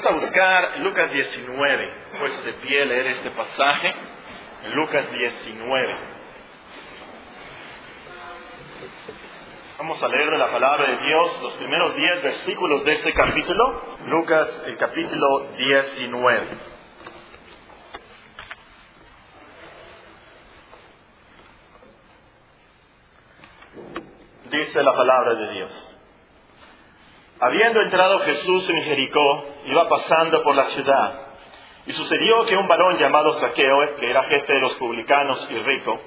Vamos 0.00 0.12
a 0.12 0.24
buscar 0.26 0.78
Lucas 0.78 1.10
19, 1.10 1.92
pues 2.20 2.44
de 2.44 2.52
pie 2.52 2.86
leer 2.86 3.08
este 3.08 3.32
pasaje, 3.32 3.92
Lucas 4.72 5.10
19. 5.10 5.96
Vamos 9.76 10.00
a 10.00 10.06
leer 10.06 10.28
la 10.38 10.52
palabra 10.52 10.86
de 10.88 11.04
Dios 11.04 11.42
los 11.42 11.54
primeros 11.54 11.96
10 11.96 12.22
versículos 12.22 12.84
de 12.84 12.92
este 12.92 13.12
capítulo, 13.12 13.82
Lucas 14.06 14.62
el 14.66 14.76
capítulo 14.76 15.48
19. 15.56 16.46
Dice 24.48 24.80
la 24.80 24.92
palabra 24.92 25.34
de 25.34 25.52
Dios. 25.54 25.97
Habiendo 27.40 27.80
entrado 27.82 28.18
Jesús 28.20 28.68
en 28.68 28.82
Jericó, 28.82 29.44
iba 29.66 29.88
pasando 29.88 30.42
por 30.42 30.56
la 30.56 30.64
ciudad. 30.64 31.20
Y 31.86 31.92
sucedió 31.92 32.44
que 32.46 32.56
un 32.56 32.66
varón 32.66 32.96
llamado 32.98 33.32
Saqueo, 33.34 33.96
que 33.96 34.10
era 34.10 34.24
jefe 34.24 34.54
de 34.54 34.60
los 34.60 34.74
publicanos 34.74 35.48
y 35.50 35.58
rico, 35.58 36.00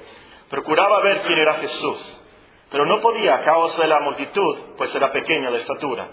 procuraba 0.49 1.01
ver 1.01 1.21
quién 1.21 1.39
era 1.39 1.53
Jesús, 1.55 2.27
pero 2.69 2.85
no 2.85 2.99
podía 2.99 3.35
a 3.35 3.41
causa 3.41 3.81
de 3.81 3.87
la 3.87 4.01
multitud, 4.01 4.75
pues 4.77 4.93
era 4.93 5.11
pequeño 5.11 5.51
de 5.51 5.59
estatura. 5.59 6.09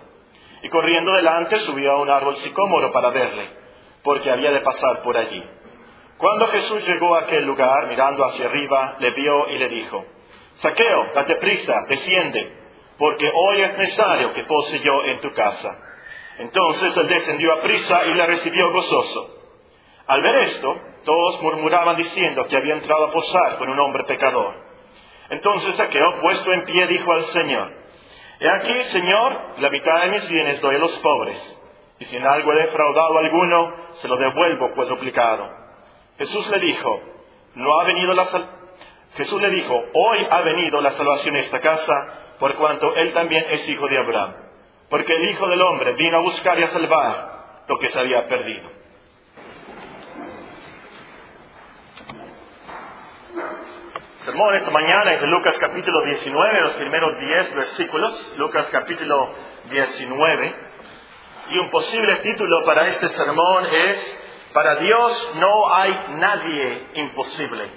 Y 0.63 0.69
corriendo 0.69 1.13
delante 1.13 1.57
subió 1.59 1.93
a 1.93 2.01
un 2.01 2.11
árbol 2.11 2.37
sicómoro 2.37 2.93
para 2.93 3.11
verle, 3.11 3.51
porque 4.05 4.31
había 4.31 4.53
de 4.53 4.61
pasar 4.61 5.03
por 5.03 5.17
allí. 5.17 5.43
Cuando 6.17 6.47
Jesús 6.47 6.87
llegó 6.87 7.17
a 7.17 7.23
aquel 7.23 7.45
lugar, 7.45 7.89
mirando 7.89 8.25
hacia 8.25 8.47
arriba, 8.47 8.97
le 9.01 9.11
vio 9.11 9.49
y 9.51 9.59
le 9.59 9.69
dijo, 9.69 10.05
Saqueo, 10.57 11.13
date 11.15 11.37
prisa, 11.37 11.75
desciende, 11.89 12.58
porque 12.99 13.31
hoy 13.33 13.61
es 13.61 13.79
necesario 13.79 14.33
que 14.33 14.45
pose 14.45 14.81
yo 14.81 15.05
en 15.05 15.21
tu 15.21 15.31
casa. 15.33 15.79
Entonces 16.39 16.97
él 16.97 17.09
descendió 17.09 17.53
a 17.53 17.61
prisa 17.61 18.07
y 18.07 18.15
la 18.15 18.27
recibió 18.27 18.71
gozoso. 18.73 19.37
Al 20.07 20.23
ver 20.23 20.37
esto, 20.37 20.77
todos 21.05 21.43
murmuraban 21.43 21.97
diciendo 21.97 22.47
que 22.47 22.57
había 22.57 22.75
entrado 22.75 23.07
a 23.07 23.11
posar 23.11 23.59
con 23.59 23.69
un 23.69 23.79
hombre 23.79 24.05
pecador. 24.05 24.55
Entonces 25.31 25.77
Saqueo, 25.77 26.21
puesto 26.21 26.53
en 26.53 26.65
pie, 26.65 26.87
dijo 26.87 27.13
al 27.13 27.25
Señor, 27.25 27.79
He 28.41 28.49
aquí, 28.49 28.83
Señor, 28.85 29.59
la 29.59 29.69
mitad 29.69 30.01
de 30.03 30.11
mis 30.11 30.29
bienes 30.29 30.61
doy 30.61 30.77
a 30.77 30.79
los 30.79 30.97
pobres, 31.01 31.61
y 31.99 32.05
si 32.05 32.17
en 32.17 32.27
algo 32.27 32.53
he 32.53 32.63
defraudado 32.63 33.19
a 33.19 33.21
alguno, 33.21 33.73
se 34.01 34.09
lo 34.09 34.17
devuelvo 34.17 34.71
cuadruplicado. 34.75 35.51
Jesús 36.19 36.49
le 36.51 36.61
dijo, 36.61 37.01
no 37.55 37.81
ha 37.81 37.85
venido 37.85 38.13
la 38.15 38.29
Jesús 39.17 39.43
le 39.43 39.51
dijo, 39.51 39.75
hoy 39.75 40.27
ha 40.31 40.41
venido 40.43 40.81
la 40.81 40.93
salvación 40.93 41.35
a 41.35 41.41
esta 41.41 41.61
casa, 41.61 42.28
por 42.39 42.55
cuanto 42.57 42.95
él 42.97 43.13
también 43.13 43.47
es 43.51 43.69
hijo 43.69 43.87
de 43.89 43.99
Abraham, 43.99 44.35
porque 44.89 45.15
el 45.15 45.31
Hijo 45.31 45.47
del 45.49 45.63
Hombre 45.63 45.93
vino 45.93 46.19
a 46.19 46.21
buscar 46.21 46.59
y 46.59 46.63
a 46.63 46.69
salvar 46.69 47.65
lo 47.69 47.79
que 47.79 47.91
se 47.91 47.99
había 47.99 48.27
perdido. 48.27 48.79
sermón 54.29 54.55
esta 54.57 54.71
mañana 54.71 55.15
es 55.15 55.23
Lucas 55.23 55.59
capítulo 55.59 56.05
19, 56.05 56.61
los 56.61 56.73
primeros 56.73 57.19
10 57.19 57.55
versículos, 57.55 58.35
Lucas 58.37 58.69
capítulo 58.71 59.31
19. 59.71 60.55
Y 61.49 61.59
un 61.59 61.71
posible 61.71 62.17
título 62.17 62.63
para 62.67 62.89
este 62.89 63.09
sermón 63.09 63.65
es, 63.65 64.19
para 64.53 64.77
Dios 64.81 65.33
no 65.37 65.75
hay 65.75 65.93
nadie 66.19 66.83
imposible. 66.93 67.71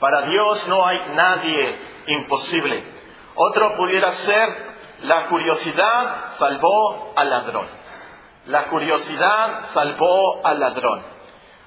Para 0.00 0.22
Dios 0.22 0.66
no 0.68 0.86
hay 0.86 0.98
nadie 1.14 1.76
imposible. 2.06 2.82
Otro 3.34 3.76
pudiera 3.76 4.12
ser, 4.12 4.48
la 5.02 5.26
curiosidad 5.26 6.34
salvó 6.38 7.12
al 7.16 7.30
ladrón. 7.30 7.66
La 8.46 8.64
curiosidad 8.64 9.66
salvó 9.72 10.44
al 10.44 10.60
ladrón. 10.60 11.02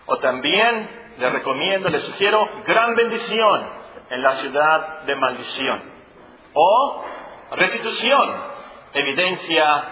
O 0.05 0.17
también 0.17 0.89
le 1.17 1.29
recomiendo, 1.29 1.89
le 1.89 1.99
sugiero, 2.01 2.39
gran 2.65 2.95
bendición 2.95 3.65
en 4.09 4.21
la 4.21 4.31
ciudad 4.33 5.01
de 5.03 5.15
maldición. 5.15 5.81
O 6.53 7.05
restitución, 7.51 8.35
evidencia 8.93 9.83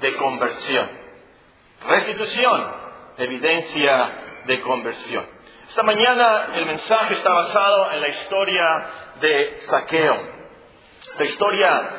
de 0.00 0.16
conversión. 0.16 0.90
Restitución, 1.88 2.66
evidencia 3.18 4.12
de 4.44 4.60
conversión. 4.60 5.26
Esta 5.68 5.82
mañana 5.82 6.48
el 6.54 6.66
mensaje 6.66 7.14
está 7.14 7.32
basado 7.32 7.92
en 7.92 8.00
la 8.00 8.08
historia 8.08 8.86
de 9.20 9.60
Saqueo. 9.60 10.41
Esta 11.10 11.24
historia 11.24 11.90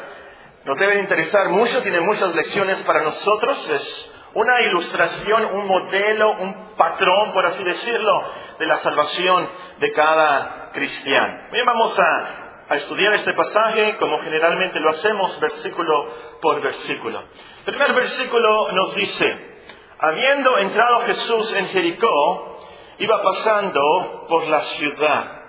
nos 0.65 0.79
debe 0.79 0.99
interesar 0.99 1.49
mucho, 1.49 1.81
tiene 1.81 1.99
muchas 1.99 2.33
lecciones 2.33 2.81
para 2.83 3.03
nosotros. 3.03 3.69
Es 3.69 4.11
una 4.33 4.61
ilustración, 4.61 5.45
un 5.45 5.67
modelo, 5.67 6.31
un 6.39 6.75
patrón, 6.75 7.33
por 7.33 7.45
así 7.45 7.63
decirlo, 7.63 8.23
de 8.57 8.65
la 8.65 8.77
salvación 8.77 9.49
de 9.79 9.91
cada 9.91 10.71
cristiano. 10.71 11.49
Bien, 11.51 11.65
vamos 11.65 11.99
a, 11.99 12.65
a, 12.69 12.75
estudiar 12.75 13.13
este 13.13 13.33
pasaje 13.33 13.97
como 13.97 14.19
generalmente 14.19 14.79
lo 14.79 14.89
hacemos, 14.89 15.39
versículo 15.39 16.07
por 16.41 16.61
versículo. 16.61 17.23
El 17.65 17.73
primer 17.73 17.93
versículo 17.93 18.71
nos 18.71 18.95
dice, 18.95 19.63
habiendo 19.99 20.57
entrado 20.59 21.01
Jesús 21.01 21.53
en 21.55 21.67
Jericó, 21.67 22.59
iba 22.99 23.21
pasando 23.21 24.25
por 24.29 24.47
la 24.47 24.61
ciudad. 24.61 25.42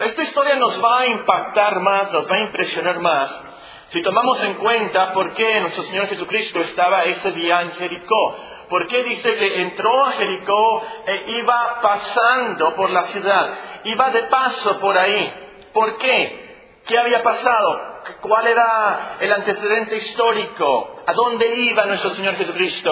Esta 0.00 0.22
historia 0.22 0.56
nos 0.56 0.82
va 0.82 1.00
a 1.00 1.06
impactar 1.06 1.80
más, 1.80 2.10
nos 2.10 2.30
va 2.30 2.36
a 2.36 2.46
impresionar 2.46 2.98
más 3.00 3.44
si 3.90 4.00
tomamos 4.02 4.40
en 4.44 4.54
cuenta 4.54 5.12
por 5.12 5.34
qué 5.34 5.60
nuestro 5.60 5.82
Señor 5.82 6.06
Jesucristo 6.06 6.60
estaba 6.60 7.02
ese 7.04 7.32
día 7.32 7.60
en 7.62 7.72
Jericó, 7.72 8.36
por 8.68 8.86
qué 8.86 9.02
dice 9.02 9.34
que 9.34 9.62
entró 9.62 10.04
a 10.04 10.12
Jericó 10.12 10.82
e 11.06 11.32
iba 11.32 11.80
pasando 11.82 12.72
por 12.76 12.88
la 12.90 13.02
ciudad, 13.04 13.58
iba 13.82 14.10
de 14.10 14.22
paso 14.28 14.78
por 14.78 14.96
ahí. 14.96 15.32
¿Por 15.74 15.98
qué? 15.98 16.80
¿Qué 16.86 16.98
había 16.98 17.20
pasado? 17.20 18.00
¿Cuál 18.20 18.46
era 18.46 19.16
el 19.18 19.32
antecedente 19.32 19.96
histórico? 19.96 21.02
¿A 21.04 21.12
dónde 21.12 21.52
iba 21.56 21.84
nuestro 21.86 22.10
Señor 22.10 22.36
Jesucristo? 22.36 22.90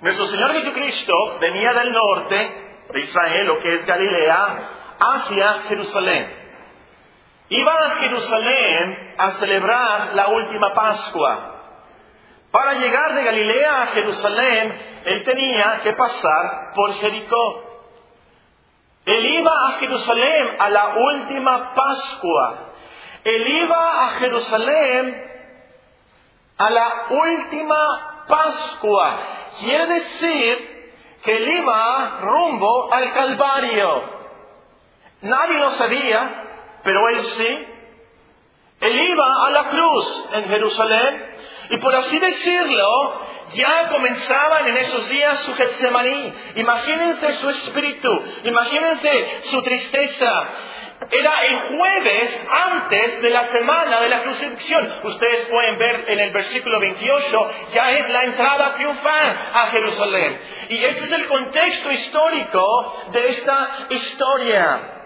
Nuestro 0.00 0.24
Señor 0.24 0.52
Jesucristo 0.52 1.12
venía 1.38 1.74
del 1.74 1.92
norte 1.92 2.86
de 2.92 3.00
Israel, 3.00 3.46
lo 3.46 3.58
que 3.58 3.74
es 3.74 3.86
Galilea, 3.86 4.70
hacia 4.98 5.52
Jerusalén. 5.68 6.38
Iba 7.50 7.72
a 7.72 7.90
Jerusalén 7.96 9.14
a 9.16 9.30
celebrar 9.32 10.14
la 10.14 10.28
última 10.28 10.74
Pascua. 10.74 11.54
Para 12.50 12.74
llegar 12.74 13.14
de 13.14 13.24
Galilea 13.24 13.82
a 13.82 13.86
Jerusalén, 13.88 14.80
él 15.04 15.24
tenía 15.24 15.80
que 15.82 15.92
pasar 15.94 16.72
por 16.74 16.94
Jericó. 16.94 17.64
Él 19.04 19.26
iba 19.26 19.68
a 19.68 19.72
Jerusalén 19.72 20.56
a 20.58 20.68
la 20.68 20.94
última 20.96 21.74
Pascua. 21.74 22.54
Él 23.24 23.48
iba 23.48 24.04
a 24.04 24.08
Jerusalén 24.18 25.28
a 26.58 26.70
la 26.70 27.06
última 27.10 28.24
Pascua. 28.28 29.16
Quiere 29.60 29.86
decir 29.86 30.92
que 31.22 31.36
él 31.36 31.48
iba 31.48 32.18
rumbo 32.20 32.92
al 32.92 33.12
Calvario. 33.12 34.17
Nadie 35.22 35.58
lo 35.58 35.70
sabía, 35.70 36.44
pero 36.84 37.08
él 37.08 37.20
sí. 37.22 37.66
Él 38.80 39.00
iba 39.00 39.46
a 39.46 39.50
la 39.50 39.64
cruz 39.64 40.28
en 40.34 40.44
Jerusalén 40.44 41.26
y 41.70 41.76
por 41.78 41.94
así 41.94 42.18
decirlo, 42.18 42.86
ya 43.54 43.88
comenzaban 43.88 44.68
en 44.68 44.76
esos 44.76 45.08
días 45.08 45.40
su 45.40 45.54
Getsemaní. 45.54 46.32
Imagínense 46.56 47.32
su 47.34 47.50
espíritu, 47.50 48.08
imagínense 48.44 49.42
su 49.44 49.62
tristeza. 49.62 50.48
Era 51.10 51.42
el 51.42 51.56
jueves 51.56 52.40
antes 52.50 53.22
de 53.22 53.30
la 53.30 53.44
semana 53.44 54.00
de 54.00 54.08
la 54.08 54.22
crucifixión. 54.22 54.92
Ustedes 55.04 55.48
pueden 55.48 55.78
ver 55.78 56.04
en 56.10 56.20
el 56.20 56.32
versículo 56.32 56.78
28, 56.80 57.50
ya 57.72 57.92
es 57.92 58.10
la 58.10 58.24
entrada 58.24 58.74
triunfal 58.74 59.36
a 59.54 59.66
Jerusalén. 59.68 60.40
Y 60.68 60.84
este 60.84 61.04
es 61.04 61.10
el 61.12 61.26
contexto 61.26 61.90
histórico 61.90 63.02
de 63.12 63.28
esta 63.28 63.86
historia. 63.90 64.97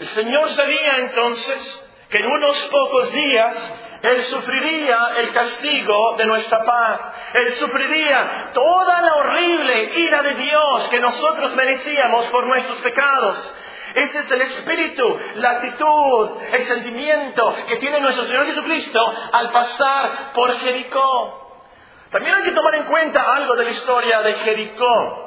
El 0.00 0.08
Señor 0.08 0.48
sabía 0.48 0.96
entonces 0.96 1.86
que 2.08 2.16
en 2.16 2.26
unos 2.26 2.56
pocos 2.72 3.12
días 3.12 3.56
Él 4.02 4.22
sufriría 4.22 4.98
el 5.18 5.30
castigo 5.30 6.16
de 6.16 6.24
nuestra 6.24 6.64
paz. 6.64 7.14
Él 7.34 7.52
sufriría 7.52 8.50
toda 8.54 9.02
la 9.02 9.14
horrible 9.16 9.92
ira 10.00 10.22
de 10.22 10.34
Dios 10.36 10.88
que 10.88 11.00
nosotros 11.00 11.54
merecíamos 11.54 12.24
por 12.28 12.46
nuestros 12.46 12.78
pecados. 12.78 13.54
Ese 13.94 14.20
es 14.20 14.30
el 14.30 14.40
espíritu, 14.40 15.20
la 15.34 15.50
actitud, 15.50 16.30
el 16.50 16.62
sentimiento 16.62 17.54
que 17.68 17.76
tiene 17.76 18.00
nuestro 18.00 18.24
Señor 18.24 18.46
Jesucristo 18.46 19.00
al 19.32 19.50
pasar 19.50 20.32
por 20.32 20.56
Jericó. 20.60 21.66
También 22.10 22.36
hay 22.36 22.42
que 22.44 22.52
tomar 22.52 22.74
en 22.74 22.84
cuenta 22.84 23.22
algo 23.34 23.54
de 23.54 23.64
la 23.64 23.70
historia 23.70 24.22
de 24.22 24.34
Jericó. 24.34 25.26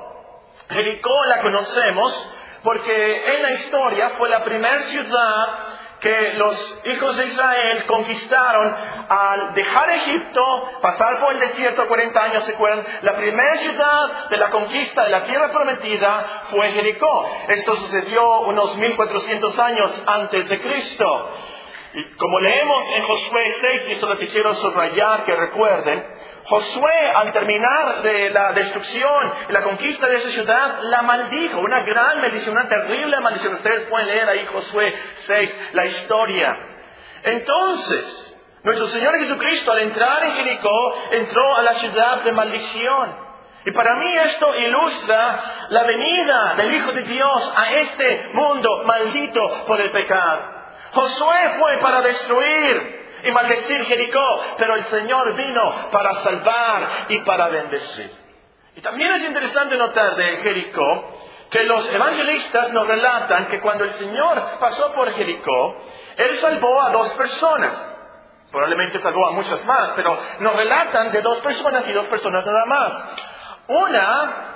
Jericó 0.68 1.26
la 1.26 1.42
conocemos 1.42 2.30
porque 2.63 3.36
en 3.36 3.44
la 3.44 3.51
historia 3.51 4.10
fue 4.12 4.30
la 4.30 4.44
primera 4.44 4.81
ciudad 4.83 5.45
que 6.04 6.33
los 6.33 6.81
hijos 6.86 7.15
de 7.15 7.27
Israel 7.27 7.86
conquistaron 7.86 8.75
al 9.07 9.54
dejar 9.54 9.89
Egipto, 9.89 10.42
pasar 10.81 11.18
por 11.19 11.33
el 11.33 11.39
desierto 11.39 11.88
40 11.88 12.19
años, 12.21 12.44
¿se 12.44 12.54
acuerdan? 12.54 12.86
La 13.04 13.13
primera 13.13 13.56
ciudad 13.56 14.30
de 14.30 14.38
la 14.38 14.50
conquista 14.50 15.04
de 15.04 15.10
la 15.12 15.24
tierra 15.24 15.50
prometida 15.51 16.44
fue 16.50 16.71
Jericó. 16.71 17.30
Esto 17.48 17.75
sucedió 17.77 18.42
unos 18.42 18.75
1400 18.77 19.59
años 19.59 20.04
antes 20.06 20.50
de 20.50 20.59
Cristo. 20.59 21.30
Y 21.94 22.16
como 22.16 22.39
leemos 22.39 22.83
en 22.95 23.04
Josué 23.04 23.56
6, 23.62 23.89
y 23.89 23.92
esto 23.94 24.06
es 24.07 24.09
lo 24.09 24.18
que 24.18 24.27
quiero 24.27 24.54
subrayar, 24.56 25.24
que 25.24 25.36
recuerden, 25.36 26.04
Josué, 26.54 27.12
al 27.16 27.34
terminar 27.34 28.04
de 28.04 28.30
la 28.30 28.52
destrucción 28.54 29.34
y 29.50 29.52
la 29.54 29.64
conquista 29.64 30.06
de 30.06 30.18
esa 30.18 30.30
ciudad, 30.30 30.84
la 30.84 31.02
maldijo, 31.02 31.60
una 31.60 31.80
gran 31.80 32.22
maldición, 32.22 32.56
una 32.56 32.70
terrible 32.70 33.20
maldición. 33.22 33.56
Ustedes 33.56 33.88
pueden 33.88 34.08
leer 34.08 34.30
ahí 34.30 34.46
Josué 34.46 34.94
6, 35.26 35.56
la 35.74 35.86
historia. 35.88 36.56
Entonces, 37.24 38.36
nuestro 38.62 38.88
Señor 38.90 39.18
Jesucristo, 39.18 39.72
al 39.72 39.80
entrar 39.80 40.26
en 40.26 40.32
Jericó, 40.34 40.96
entró 41.14 41.58
a 41.58 41.64
la 41.64 41.74
ciudad 41.74 42.22
de 42.22 42.32
maldición. 42.34 43.16
Y 43.66 43.72
para 43.72 43.96
mí 43.96 44.16
esto 44.16 44.56
ilustra 44.56 45.68
la 45.70 45.84
venida 45.86 46.54
del 46.58 46.72
Hijo 46.72 46.92
de 46.92 47.02
Dios 47.02 47.54
a 47.58 47.72
este 47.72 48.30
mundo 48.34 48.70
maldito 48.86 49.66
por 49.66 49.82
el 49.82 49.90
pecado. 49.90 50.52
Josué 50.92 51.56
fue 51.58 51.80
para 51.80 52.02
destruir 52.02 53.03
y 53.24 53.31
maldecir 53.31 53.86
Jericó, 53.86 54.44
pero 54.58 54.75
el 54.75 54.84
Señor 54.84 55.34
vino 55.34 55.90
para 55.92 56.14
salvar 56.16 56.88
y 57.10 57.20
para 57.22 57.48
bendecir. 57.50 58.12
Y 58.75 58.81
también 58.81 59.14
es 59.14 59.24
interesante 59.24 59.78
notar 59.78 60.16
de 60.16 60.38
Jericó 60.38 61.18
que 61.50 61.64
los 61.64 61.94
evangelistas 61.94 62.74
nos 62.74 62.88
relatan 62.88 63.46
que 63.48 63.60
cuando 63.62 63.84
el 63.84 63.92
Señor 63.92 64.42
pasó 64.60 64.92
por 64.94 65.12
Jericó, 65.12 65.75
Él 66.18 66.38
salvó 66.40 66.81
a 66.81 66.92
dos 66.92 67.14
personas. 67.14 67.92
Probablemente 68.52 69.00
salvó 69.00 69.28
a 69.28 69.31
muchas 69.31 69.64
más, 69.66 69.92
pero 69.96 70.18
nos 70.40 70.56
relatan 70.56 71.12
de 71.12 71.22
dos 71.22 71.40
personas 71.40 71.84
y 71.88 71.92
dos 71.92 72.06
personas 72.08 72.46
nada 72.46 72.66
más. 72.66 72.94
Una 73.68 74.53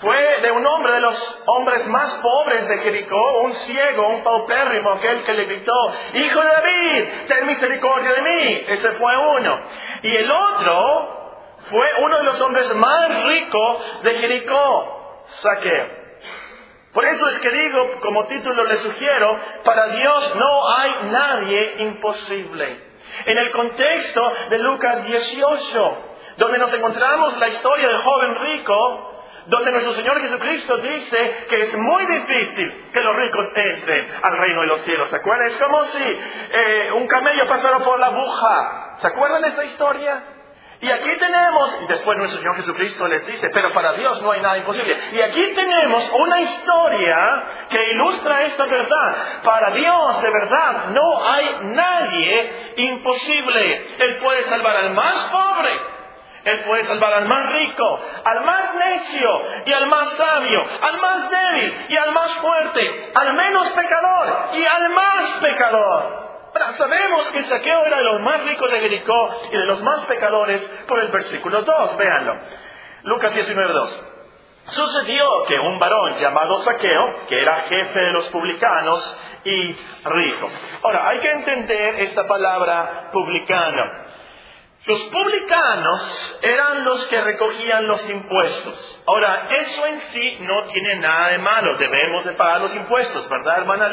fue 0.00 0.40
de 0.42 0.50
un 0.52 0.64
hombre 0.64 0.92
de 0.92 1.00
los 1.00 1.42
hombres 1.46 1.86
más 1.88 2.14
pobres 2.22 2.68
de 2.68 2.78
Jericó, 2.78 3.40
un 3.40 3.52
ciego, 3.54 4.08
un 4.08 4.22
paupérrimo, 4.22 4.92
aquel 4.92 5.24
que 5.24 5.32
le 5.32 5.44
gritó, 5.46 5.92
Hijo 6.14 6.40
de 6.40 6.46
David, 6.46 7.08
ten 7.26 7.46
misericordia 7.46 8.12
de 8.12 8.22
mí. 8.22 8.64
Ese 8.68 8.92
fue 8.92 9.16
uno. 9.16 9.60
Y 10.02 10.14
el 10.14 10.30
otro 10.30 11.18
fue 11.70 11.90
uno 11.98 12.16
de 12.18 12.24
los 12.24 12.40
hombres 12.40 12.74
más 12.76 13.24
ricos 13.24 14.02
de 14.04 14.14
Jericó, 14.14 15.24
Saqueo. 15.42 15.98
Por 16.92 17.04
eso 17.04 17.28
es 17.28 17.38
que 17.40 17.50
digo, 17.50 18.00
como 18.00 18.26
título 18.26 18.64
le 18.64 18.76
sugiero, 18.76 19.36
para 19.64 19.88
Dios 19.88 20.36
no 20.36 20.76
hay 20.76 20.90
nadie 21.10 21.74
imposible. 21.80 22.88
En 23.26 23.36
el 23.36 23.50
contexto 23.50 24.20
de 24.48 24.58
Lucas 24.58 25.04
18, 25.04 25.98
donde 26.36 26.58
nos 26.58 26.72
encontramos 26.72 27.36
la 27.38 27.48
historia 27.48 27.88
del 27.88 27.98
joven 27.98 28.34
rico, 28.36 29.17
donde 29.48 29.70
nuestro 29.70 29.94
Señor 29.94 30.20
Jesucristo 30.20 30.76
dice 30.76 31.46
que 31.48 31.56
es 31.56 31.76
muy 31.76 32.04
difícil 32.04 32.90
que 32.92 33.00
los 33.00 33.16
ricos 33.16 33.50
entren 33.54 34.08
al 34.22 34.36
reino 34.36 34.60
de 34.60 34.66
los 34.66 34.80
cielos. 34.82 35.08
¿Se 35.08 35.16
acuerdan? 35.16 35.46
Es 35.46 35.56
como 35.56 35.84
si 35.84 36.02
eh, 36.02 36.92
un 36.96 37.06
camello 37.06 37.46
pasara 37.46 37.78
por 37.80 37.98
la 37.98 38.08
aguja. 38.08 38.96
¿Se 38.98 39.06
acuerdan 39.06 39.40
de 39.42 39.48
esa 39.48 39.64
historia? 39.64 40.22
Y 40.80 40.90
aquí 40.90 41.10
tenemos, 41.18 41.78
y 41.82 41.86
después 41.86 42.18
nuestro 42.18 42.38
Señor 42.38 42.56
Jesucristo 42.56 43.08
les 43.08 43.26
dice, 43.26 43.50
pero 43.52 43.72
para 43.72 43.94
Dios 43.94 44.22
no 44.22 44.30
hay 44.30 44.40
nada 44.40 44.58
imposible. 44.58 44.96
Y 45.12 45.20
aquí 45.22 45.52
tenemos 45.54 46.12
una 46.12 46.40
historia 46.42 47.42
que 47.70 47.90
ilustra 47.92 48.42
esta 48.42 48.66
verdad. 48.66 49.16
Para 49.42 49.70
Dios, 49.70 50.22
de 50.22 50.30
verdad, 50.30 50.84
no 50.90 51.26
hay 51.26 51.56
nadie 51.62 52.74
imposible. 52.76 53.86
Él 53.98 54.16
puede 54.22 54.42
salvar 54.44 54.76
al 54.76 54.90
más 54.92 55.16
pobre 55.32 55.97
él 56.48 56.64
puede 56.64 56.82
salvar 56.84 57.12
al 57.14 57.26
más 57.26 57.52
rico, 57.52 58.00
al 58.24 58.44
más 58.44 58.74
necio 58.74 59.28
y 59.66 59.72
al 59.72 59.86
más 59.86 60.10
sabio, 60.16 60.64
al 60.82 61.00
más 61.00 61.30
débil 61.30 61.86
y 61.88 61.96
al 61.96 62.12
más 62.12 62.32
fuerte, 62.34 63.12
al 63.14 63.34
menos 63.34 63.70
pecador 63.70 64.50
y 64.54 64.64
al 64.64 64.88
más 64.90 65.32
pecador. 65.40 66.28
Pero 66.52 66.72
sabemos 66.72 67.30
que 67.30 67.44
Saqueo 67.44 67.84
era 67.84 67.96
de 67.98 68.04
los 68.04 68.20
más 68.20 68.42
ricos 68.44 68.70
de 68.70 68.80
Jericó 68.80 69.40
y 69.52 69.56
de 69.56 69.66
los 69.66 69.82
más 69.82 70.06
pecadores 70.06 70.62
por 70.86 70.98
el 70.98 71.08
versículo 71.08 71.62
2, 71.62 71.96
véanlo. 71.96 72.36
Lucas 73.04 73.34
19, 73.34 73.72
2. 73.72 74.04
Sucedió 74.70 75.44
que 75.46 75.58
un 75.58 75.78
varón 75.78 76.16
llamado 76.18 76.56
Saqueo, 76.62 77.26
que 77.28 77.40
era 77.40 77.54
jefe 77.68 77.98
de 77.98 78.12
los 78.12 78.28
publicanos 78.28 79.18
y 79.44 79.76
rico. 80.04 80.50
Ahora, 80.82 81.08
hay 81.08 81.18
que 81.20 81.30
entender 81.30 82.00
esta 82.00 82.24
palabra 82.24 83.08
publicano. 83.10 84.07
Los 84.88 85.02
publicanos 85.02 86.38
eran 86.40 86.82
los 86.84 87.06
que 87.08 87.20
recogían 87.20 87.86
los 87.86 88.08
impuestos. 88.08 89.02
Ahora, 89.06 89.50
eso 89.50 89.86
en 89.86 90.00
sí 90.00 90.38
no 90.40 90.62
tiene 90.62 90.96
nada 90.96 91.28
de 91.28 91.38
malo. 91.38 91.76
Debemos 91.76 92.24
de 92.24 92.32
pagar 92.32 92.62
los 92.62 92.74
impuestos, 92.74 93.28
¿verdad, 93.28 93.58
hermana 93.58 93.90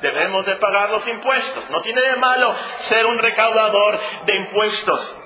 Debemos 0.00 0.44
de 0.44 0.56
pagar 0.56 0.90
los 0.90 1.06
impuestos. 1.06 1.70
No 1.70 1.80
tiene 1.82 2.02
de 2.02 2.16
malo 2.16 2.56
ser 2.80 3.06
un 3.06 3.20
recaudador 3.20 4.00
de 4.24 4.34
impuestos. 4.34 5.16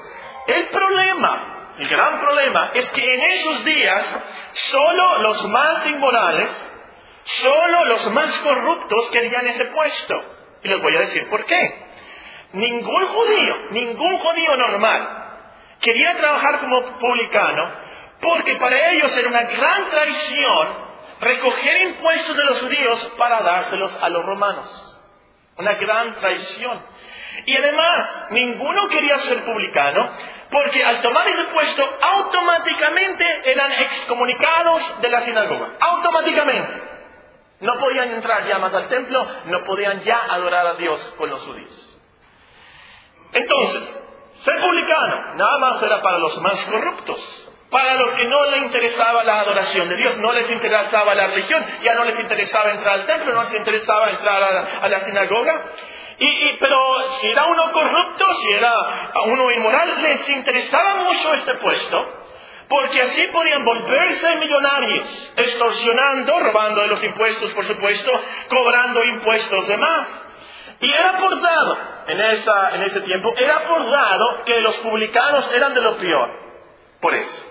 El 0.49 0.67
problema, 0.67 1.73
el 1.79 1.89
gran 1.89 2.21
problema, 2.21 2.73
es 2.75 2.85
que 2.91 3.03
en 3.03 3.23
esos 3.23 3.65
días 3.65 4.23
solo 4.53 5.23
los 5.23 5.49
más 5.49 5.87
inmorales, 5.87 6.51
solo 7.25 7.85
los 7.87 8.11
más 8.11 8.39
corruptos 8.41 9.11
querían 9.13 9.47
ese 9.47 9.65
puesto. 9.65 10.25
Y 10.63 10.69
les 10.69 10.83
voy 10.83 10.95
a 10.95 11.01
decir 11.01 11.27
por 11.31 11.43
qué. 11.47 11.86
Ningún 12.57 13.07
judío, 13.07 13.57
ningún 13.73 14.17
judío 14.17 14.57
normal 14.57 15.09
quería 15.79 16.17
trabajar 16.17 16.61
como 16.61 16.81
publicano 16.99 17.71
porque 18.21 18.57
para 18.57 18.93
ellos 18.93 19.15
era 19.15 19.29
una 19.29 19.43
gran 19.43 19.91
traición 19.91 20.69
recoger 21.21 21.83
impuestos 21.83 22.35
de 22.35 22.45
los 22.45 22.61
judíos 22.63 23.13
para 23.19 23.43
dárselos 23.43 24.03
a 24.03 24.09
los 24.09 24.25
romanos. 24.25 24.99
Una 25.59 25.75
gran 25.75 26.15
traición. 26.17 26.81
Y 27.45 27.57
además, 27.59 28.27
ninguno 28.31 28.89
quería 28.89 29.19
ser 29.19 29.45
publicano 29.45 30.11
porque 30.51 30.83
al 30.83 31.03
tomar 31.03 31.29
ese 31.29 31.45
puesto 31.45 31.83
automáticamente 32.01 33.51
eran 33.51 33.73
excomunicados 33.73 35.01
de 35.03 35.11
la 35.11 35.21
sinagoga. 35.21 35.73
Automáticamente. 35.79 36.83
No 37.61 37.79
podían 37.79 38.13
entrar 38.13 38.47
ya 38.47 38.59
más 38.59 38.73
al 38.73 38.89
templo, 38.89 39.27
no 39.45 39.65
podían 39.65 40.01
ya 40.05 40.19
adorar 40.31 40.67
a 40.67 40.75
Dios 40.77 41.15
con 41.19 41.29
los 41.29 41.45
judíos. 41.45 41.86
Entonces, 43.33 44.07
ser 44.45 44.55
publicano 44.61 45.35
nada 45.37 45.59
más 45.59 45.83
era 45.83 46.01
para 46.03 46.19
los 46.19 46.41
más 46.41 46.65
corruptos. 46.67 47.47
Para 47.71 47.95
los 47.95 48.11
que 48.15 48.25
no 48.25 48.51
les 48.51 48.63
interesaba 48.63 49.25
la 49.25 49.41
adoración 49.41 49.89
de 49.89 49.97
Dios, 49.97 50.17
no 50.19 50.33
les 50.33 50.49
interesaba 50.51 51.15
la 51.15 51.27
religión, 51.27 51.65
ya 51.83 51.95
no 51.95 52.05
les 52.05 52.19
interesaba 52.19 52.71
entrar 52.71 53.01
al 53.01 53.07
templo, 53.07 53.35
no 53.35 53.43
les 53.43 53.55
interesaba 53.55 54.11
entrar 54.11 54.43
a 54.83 54.89
la, 54.89 55.01
sinagoga. 55.01 55.65
Y, 56.19 56.57
pero 56.59 57.11
si 57.19 57.27
era 57.27 57.45
uno 57.45 57.73
corrupto, 57.73 58.35
si 58.35 58.53
era 58.53 58.73
uno 59.25 59.51
inmoral, 59.51 60.01
les 60.01 60.29
interesaba 60.29 60.95
mucho 60.95 61.35
este 61.35 61.55
puesto, 61.55 62.09
porque 62.69 63.03
así 63.03 63.27
podían 63.33 63.65
volverse 63.65 64.37
millonarios, 64.37 65.33
extorsionando, 65.37 66.39
robando 66.39 66.83
de 66.83 66.89
los 66.89 67.03
impuestos, 67.03 67.53
por 67.53 67.65
supuesto, 67.65 68.13
cobrando 68.49 69.05
impuestos 69.05 69.67
de 69.67 69.77
más. 69.77 70.26
Y 70.81 70.91
era 70.91 71.19
por 71.19 71.41
dado, 71.41 71.77
en, 72.09 72.21
esa, 72.21 72.75
en 72.75 72.83
ese 72.83 73.01
tiempo, 73.01 73.33
era 73.37 73.63
por 73.63 73.91
dado 73.91 74.45
que 74.45 74.61
los 74.61 74.77
publicanos 74.79 75.51
eran 75.55 75.75
de 75.75 75.81
lo 75.81 75.97
peor. 75.97 76.31
Por 77.01 77.15
eso. 77.15 77.47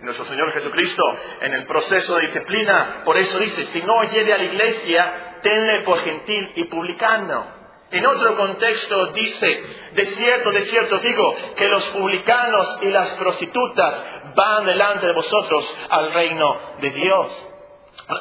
Nuestro 0.00 0.24
Señor 0.24 0.50
Jesucristo, 0.52 1.02
en 1.42 1.52
el 1.52 1.66
proceso 1.66 2.16
de 2.16 2.22
disciplina, 2.22 3.02
por 3.04 3.18
eso 3.18 3.38
dice, 3.38 3.66
si 3.66 3.82
no 3.82 4.02
llegue 4.04 4.32
a 4.32 4.38
la 4.38 4.44
iglesia, 4.44 5.38
tenle 5.42 5.80
por 5.80 6.00
gentil 6.00 6.52
y 6.56 6.64
publicano. 6.64 7.60
En 7.90 8.06
otro 8.06 8.36
contexto 8.36 9.06
dice, 9.08 9.62
de 9.92 10.06
cierto, 10.06 10.50
de 10.52 10.60
cierto 10.62 10.96
digo, 10.98 11.34
que 11.56 11.68
los 11.68 11.84
publicanos 11.88 12.78
y 12.82 12.86
las 12.86 13.10
prostitutas 13.16 14.04
van 14.34 14.64
delante 14.64 15.06
de 15.06 15.12
vosotros 15.12 15.76
al 15.90 16.12
reino 16.12 16.60
de 16.80 16.90
Dios. 16.90 17.46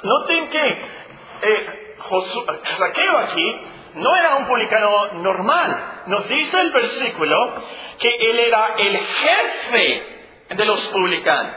Noten 0.04 0.50
que 0.50 0.70
eh, 1.42 1.96
Saqueo 2.78 3.18
aquí 3.20 3.62
no 3.96 4.16
era 4.16 4.36
un 4.36 4.46
publicano 4.46 5.14
normal. 5.14 6.04
Nos 6.08 6.28
dice 6.28 6.60
el 6.60 6.72
versículo 6.72 7.36
que 8.00 8.10
él 8.30 8.40
era 8.40 8.76
el 8.78 8.98
jefe 8.98 10.20
de 10.50 10.66
los 10.66 10.88
publicanos. 10.90 11.56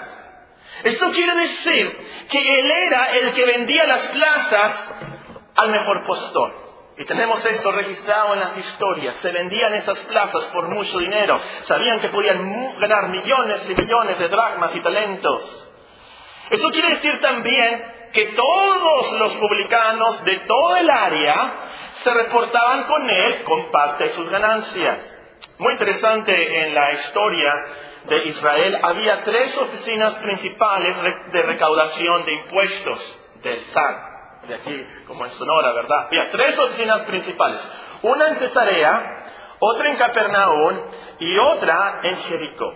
Esto 0.84 1.10
quiere 1.12 1.34
decir 1.36 1.98
que 2.30 2.38
él 2.38 2.70
era 2.70 3.16
el 3.16 3.32
que 3.34 3.44
vendía 3.44 3.86
las 3.86 4.08
plazas 4.08 4.94
al 5.56 5.70
mejor 5.70 6.04
postor. 6.04 6.62
Y 6.98 7.04
tenemos 7.04 7.44
esto 7.44 7.72
registrado 7.72 8.34
en 8.34 8.40
las 8.40 8.56
historias. 8.58 9.14
Se 9.16 9.30
vendían 9.30 9.74
esas 9.74 9.98
plazas 10.04 10.44
por 10.52 10.68
mucho 10.68 10.98
dinero. 10.98 11.40
Sabían 11.64 12.00
que 12.00 12.08
podían 12.08 12.76
ganar 12.78 13.08
millones 13.08 13.68
y 13.70 13.74
millones 13.74 14.18
de 14.18 14.28
dracmas 14.28 14.74
y 14.76 14.80
talentos. 14.80 15.68
Eso 16.50 16.68
quiere 16.70 16.90
decir 16.90 17.18
también 17.20 18.01
que 18.12 18.26
todos 18.34 19.12
los 19.18 19.34
publicanos 19.34 20.24
de 20.24 20.38
todo 20.40 20.76
el 20.76 20.90
área 20.90 21.52
se 21.94 22.12
reportaban 22.12 22.84
con 22.84 23.08
él 23.08 23.42
con 23.44 23.70
parte 23.70 24.04
de 24.04 24.10
sus 24.10 24.28
ganancias. 24.28 25.14
Muy 25.58 25.72
interesante 25.72 26.64
en 26.64 26.74
la 26.74 26.92
historia 26.92 27.52
de 28.04 28.24
Israel, 28.24 28.78
había 28.82 29.22
tres 29.22 29.56
oficinas 29.58 30.14
principales 30.16 30.96
de 31.32 31.42
recaudación 31.42 32.24
de 32.24 32.32
impuestos 32.32 33.18
del 33.42 33.60
SAT 33.60 34.12
de 34.48 34.54
aquí 34.54 34.86
como 35.06 35.24
en 35.24 35.30
Sonora, 35.32 35.72
¿verdad? 35.72 36.06
Había 36.06 36.30
tres 36.30 36.58
oficinas 36.58 37.02
principales. 37.02 37.70
Una 38.02 38.28
en 38.28 38.36
Cesarea, 38.36 39.24
otra 39.58 39.90
en 39.90 39.96
Capernaum 39.96 40.80
y 41.20 41.38
otra 41.38 42.00
en 42.02 42.16
Jericó. 42.16 42.74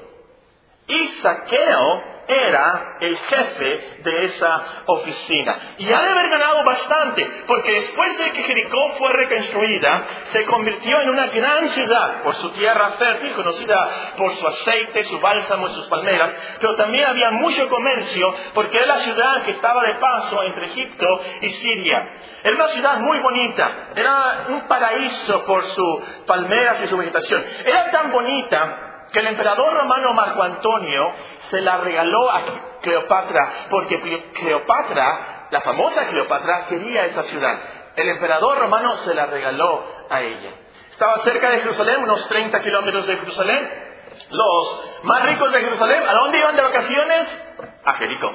Y 0.86 1.08
Saqueo 1.08 2.15
era 2.28 2.96
el 3.00 3.16
jefe 3.16 4.00
de 4.02 4.24
esa 4.24 4.64
oficina. 4.86 5.56
Y 5.78 5.92
ha 5.92 6.02
de 6.02 6.10
haber 6.10 6.28
ganado 6.28 6.64
bastante, 6.64 7.26
porque 7.46 7.72
después 7.72 8.18
de 8.18 8.30
que 8.32 8.42
Jericó 8.42 8.88
fue 8.98 9.12
reconstruida, 9.12 10.02
se 10.32 10.44
convirtió 10.44 11.00
en 11.02 11.10
una 11.10 11.26
gran 11.26 11.68
ciudad 11.70 12.22
por 12.22 12.34
su 12.34 12.50
tierra 12.50 12.90
fértil, 12.98 13.32
conocida 13.32 13.88
por 14.16 14.32
su 14.32 14.46
aceite, 14.46 15.04
su 15.04 15.20
bálsamo 15.20 15.68
y 15.68 15.70
sus 15.70 15.86
palmeras, 15.88 16.34
pero 16.60 16.74
también 16.76 17.06
había 17.06 17.30
mucho 17.30 17.68
comercio, 17.68 18.34
porque 18.54 18.78
era 18.78 18.86
la 18.86 18.98
ciudad 18.98 19.42
que 19.42 19.52
estaba 19.52 19.82
de 19.84 19.94
paso 19.94 20.42
entre 20.44 20.66
Egipto 20.66 21.06
y 21.42 21.48
Siria. 21.48 21.98
Era 22.42 22.54
una 22.54 22.68
ciudad 22.68 22.98
muy 22.98 23.18
bonita, 23.18 23.90
era 23.94 24.46
un 24.48 24.68
paraíso 24.68 25.44
por 25.44 25.64
sus 25.64 26.04
palmeras 26.26 26.82
y 26.82 26.88
su 26.88 26.96
vegetación. 26.96 27.44
Era 27.64 27.90
tan 27.90 28.10
bonita 28.10 28.95
que 29.12 29.20
el 29.20 29.26
emperador 29.28 29.74
romano 29.74 30.12
Marco 30.12 30.42
Antonio 30.42 31.12
se 31.50 31.60
la 31.60 31.78
regaló 31.78 32.30
a 32.30 32.42
Cleopatra, 32.82 33.52
porque 33.70 34.30
Cleopatra, 34.34 35.48
la 35.50 35.60
famosa 35.60 36.04
Cleopatra, 36.04 36.66
quería 36.66 37.06
esa 37.06 37.22
ciudad. 37.22 37.58
El 37.96 38.08
emperador 38.10 38.58
romano 38.58 38.96
se 38.96 39.14
la 39.14 39.26
regaló 39.26 39.84
a 40.10 40.20
ella. 40.20 40.50
Estaba 40.90 41.18
cerca 41.18 41.50
de 41.50 41.60
Jerusalén, 41.60 42.02
unos 42.02 42.26
30 42.28 42.60
kilómetros 42.60 43.06
de 43.06 43.16
Jerusalén. 43.16 43.86
Los 44.30 45.00
más 45.02 45.24
ricos 45.24 45.52
de 45.52 45.60
Jerusalén, 45.60 46.02
¿a 46.08 46.12
dónde 46.12 46.38
iban 46.38 46.56
de 46.56 46.62
vacaciones? 46.62 47.48
A 47.84 47.92
Jericó. 47.94 48.32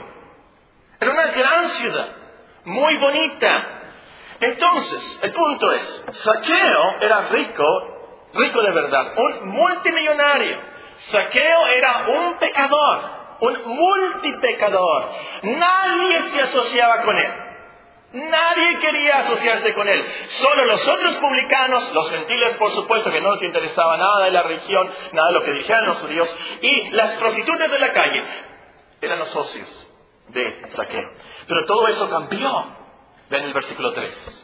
Era 1.00 1.12
una 1.12 1.26
gran 1.28 1.70
ciudad, 1.70 2.08
muy 2.66 2.96
bonita. 2.98 3.82
Entonces, 4.40 5.20
el 5.24 5.32
punto 5.32 5.72
es, 5.72 6.06
Saqueo 6.12 6.96
era 7.02 7.28
rico, 7.30 7.91
rico 8.34 8.62
de 8.62 8.72
verdad, 8.72 9.14
un 9.18 9.50
multimillonario. 9.50 10.58
Saqueo 10.98 11.68
era 11.68 12.06
un 12.08 12.36
pecador, 12.36 13.10
un 13.40 13.62
multipecador. 13.66 15.10
Nadie 15.44 16.22
se 16.22 16.42
asociaba 16.42 17.02
con 17.02 17.18
él. 17.18 17.32
Nadie 18.14 18.78
quería 18.80 19.20
asociarse 19.20 19.74
con 19.74 19.88
él. 19.88 20.06
Solo 20.28 20.66
los 20.66 20.86
otros 20.86 21.16
publicanos, 21.18 21.94
los 21.94 22.10
gentiles 22.10 22.58
por 22.58 22.74
supuesto 22.74 23.10
que 23.10 23.22
no 23.22 23.34
les 23.36 23.44
interesaba 23.44 23.96
nada 23.98 24.26
de 24.26 24.32
la 24.32 24.44
religión, 24.44 24.90
nada 25.14 25.28
de 25.30 25.34
lo 25.34 25.44
que 25.44 25.54
dijeran 25.54 25.86
los 25.86 26.00
judíos, 26.00 26.38
y 26.62 26.90
las 26.90 27.16
prostitutas 27.16 27.72
de 27.72 27.80
la 27.80 27.92
calle 27.94 28.24
eran 29.00 29.20
los 29.20 29.30
socios 29.30 29.88
de 30.28 30.62
Saqueo. 30.76 31.10
Pero 31.48 31.66
todo 31.66 31.88
eso 31.88 32.10
cambió. 32.10 32.66
Ven 33.30 33.46
el 33.46 33.54
versículo 33.54 33.94
3. 33.94 34.41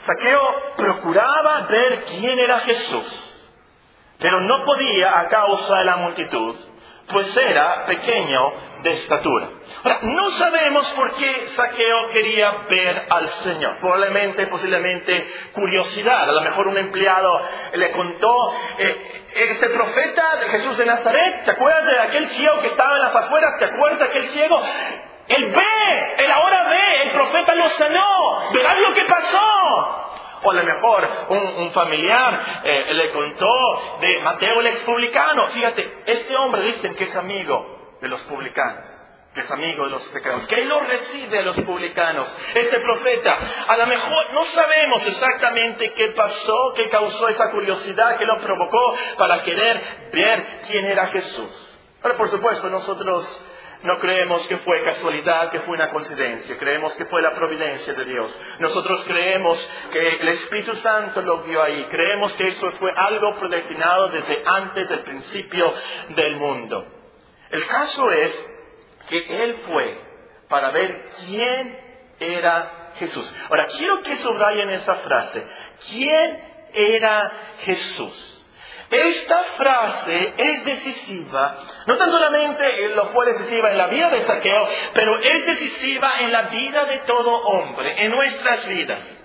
Saqueo 0.00 0.74
procuraba 0.76 1.66
ver 1.68 2.04
quién 2.04 2.38
era 2.38 2.58
Jesús 2.60 3.30
pero 4.20 4.40
no 4.42 4.64
podía 4.64 5.18
a 5.18 5.28
causa 5.28 5.78
de 5.78 5.84
la 5.84 5.96
multitud, 5.96 6.54
pues 7.10 7.36
era 7.36 7.86
pequeño 7.86 8.52
de 8.82 8.90
estatura. 8.92 9.48
Ahora, 9.82 9.98
no 10.02 10.30
sabemos 10.32 10.86
por 10.92 11.12
qué 11.14 11.48
Saqueo 11.48 12.08
quería 12.12 12.50
ver 12.68 13.06
al 13.08 13.28
Señor. 13.28 13.76
Probablemente, 13.80 14.46
posiblemente, 14.46 15.26
curiosidad. 15.52 16.28
A 16.28 16.32
lo 16.32 16.42
mejor 16.42 16.68
un 16.68 16.78
empleado 16.78 17.42
le 17.72 17.90
contó, 17.92 18.54
eh, 18.78 19.24
este 19.34 19.70
profeta 19.70 20.36
de 20.36 20.48
Jesús 20.48 20.76
de 20.76 20.86
Nazaret, 20.86 21.44
¿te 21.44 21.50
acuerdas 21.52 21.84
de 21.86 21.98
aquel 22.00 22.26
ciego 22.26 22.60
que 22.60 22.68
estaba 22.68 22.94
en 22.96 23.02
las 23.02 23.16
afueras? 23.16 23.58
¿Te 23.58 23.64
acuerdas 23.64 23.98
de 24.00 24.04
aquel 24.04 24.28
ciego? 24.28 24.62
Él 25.30 25.46
ve, 25.46 26.14
él 26.24 26.30
ahora 26.32 26.68
ve, 26.68 27.02
el 27.02 27.10
profeta 27.10 27.54
lo 27.54 27.68
sanó, 27.70 28.50
verás 28.52 28.80
lo 28.80 28.92
que 28.92 29.04
pasó. 29.04 30.06
O 30.42 30.50
a 30.50 30.54
lo 30.54 30.64
mejor 30.64 31.08
un, 31.28 31.70
familiar 31.70 32.62
eh, 32.64 32.94
le 32.94 33.10
contó 33.10 33.98
de 34.00 34.18
Mateo 34.20 34.58
el 34.58 34.66
expublicano. 34.66 35.46
Fíjate, 35.48 36.02
este 36.06 36.36
hombre 36.36 36.62
dicen 36.62 36.96
que 36.96 37.04
es 37.04 37.14
amigo 37.14 37.96
de 38.00 38.08
los 38.08 38.20
publicanos, 38.22 38.84
que 39.34 39.42
es 39.42 39.50
amigo 39.52 39.84
de 39.84 39.90
los 39.90 40.02
pecadores, 40.08 40.48
que 40.48 40.62
él 40.62 40.68
lo 40.68 40.80
recibe 40.80 41.38
a 41.38 41.42
los 41.42 41.60
publicanos. 41.60 42.36
Este 42.54 42.80
profeta, 42.80 43.38
a 43.68 43.76
lo 43.76 43.86
mejor 43.86 44.32
no 44.32 44.44
sabemos 44.46 45.06
exactamente 45.06 45.92
qué 45.92 46.08
pasó, 46.08 46.72
qué 46.74 46.88
causó 46.88 47.28
esa 47.28 47.50
curiosidad, 47.52 48.16
qué 48.16 48.24
lo 48.24 48.40
provocó 48.40 48.96
para 49.16 49.42
querer 49.42 49.80
ver 50.12 50.46
quién 50.66 50.86
era 50.86 51.06
Jesús. 51.08 51.68
Pero 52.02 52.16
por 52.16 52.30
supuesto 52.30 52.68
nosotros 52.68 53.46
no 53.82 53.98
creemos 53.98 54.46
que 54.46 54.58
fue 54.58 54.82
casualidad, 54.82 55.50
que 55.50 55.60
fue 55.60 55.74
una 55.74 55.88
coincidencia. 55.88 56.58
Creemos 56.58 56.94
que 56.96 57.06
fue 57.06 57.22
la 57.22 57.34
providencia 57.34 57.94
de 57.94 58.04
Dios. 58.04 58.40
Nosotros 58.58 59.02
creemos 59.04 59.70
que 59.90 60.16
el 60.20 60.28
Espíritu 60.28 60.76
Santo 60.76 61.22
lo 61.22 61.38
vio 61.38 61.62
ahí. 61.62 61.86
Creemos 61.86 62.32
que 62.34 62.48
esto 62.48 62.70
fue 62.72 62.92
algo 62.94 63.36
predestinado 63.36 64.08
desde 64.08 64.42
antes 64.44 64.88
del 64.88 65.00
principio 65.00 65.72
del 66.10 66.36
mundo. 66.36 66.86
El 67.50 67.66
caso 67.66 68.12
es 68.12 68.50
que 69.08 69.44
Él 69.44 69.54
fue 69.66 69.98
para 70.48 70.70
ver 70.72 71.06
quién 71.24 71.78
era 72.20 72.92
Jesús. 72.98 73.34
Ahora, 73.48 73.66
quiero 73.66 74.02
que 74.02 74.16
subrayen 74.16 74.70
esa 74.70 74.94
frase. 74.96 75.42
¿Quién 75.88 76.68
era 76.74 77.32
Jesús? 77.60 78.39
Esta 78.90 79.38
frase 79.56 80.34
es 80.36 80.64
decisiva, 80.64 81.58
no 81.86 81.96
tan 81.96 82.10
solamente 82.10 82.88
lo 82.88 83.06
fue 83.06 83.26
decisiva 83.26 83.70
en 83.70 83.78
la 83.78 83.86
vida 83.86 84.10
de 84.10 84.26
Saqueo, 84.26 84.68
pero 84.94 85.16
es 85.16 85.46
decisiva 85.46 86.10
en 86.20 86.32
la 86.32 86.42
vida 86.42 86.86
de 86.86 86.98
todo 86.98 87.30
hombre, 87.30 88.04
en 88.04 88.10
nuestras 88.10 88.66
vidas. 88.68 89.22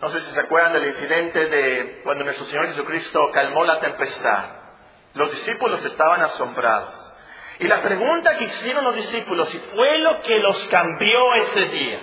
No 0.00 0.10
sé 0.10 0.20
si 0.20 0.30
se 0.30 0.40
acuerdan 0.40 0.74
del 0.74 0.86
incidente 0.86 1.44
de 1.46 2.02
cuando 2.04 2.22
nuestro 2.22 2.46
Señor 2.46 2.66
Jesucristo 2.66 3.30
calmó 3.32 3.64
la 3.64 3.80
tempestad. 3.80 4.44
Los 5.14 5.30
discípulos 5.32 5.84
estaban 5.84 6.22
asombrados. 6.22 7.12
Y 7.58 7.66
la 7.66 7.82
pregunta 7.82 8.36
que 8.36 8.44
hicieron 8.44 8.84
los 8.84 8.94
discípulos, 8.94 9.52
y 9.54 9.58
fue 9.74 9.98
lo 9.98 10.20
que 10.20 10.38
los 10.38 10.68
cambió 10.68 11.34
ese 11.34 11.64
día, 11.66 11.98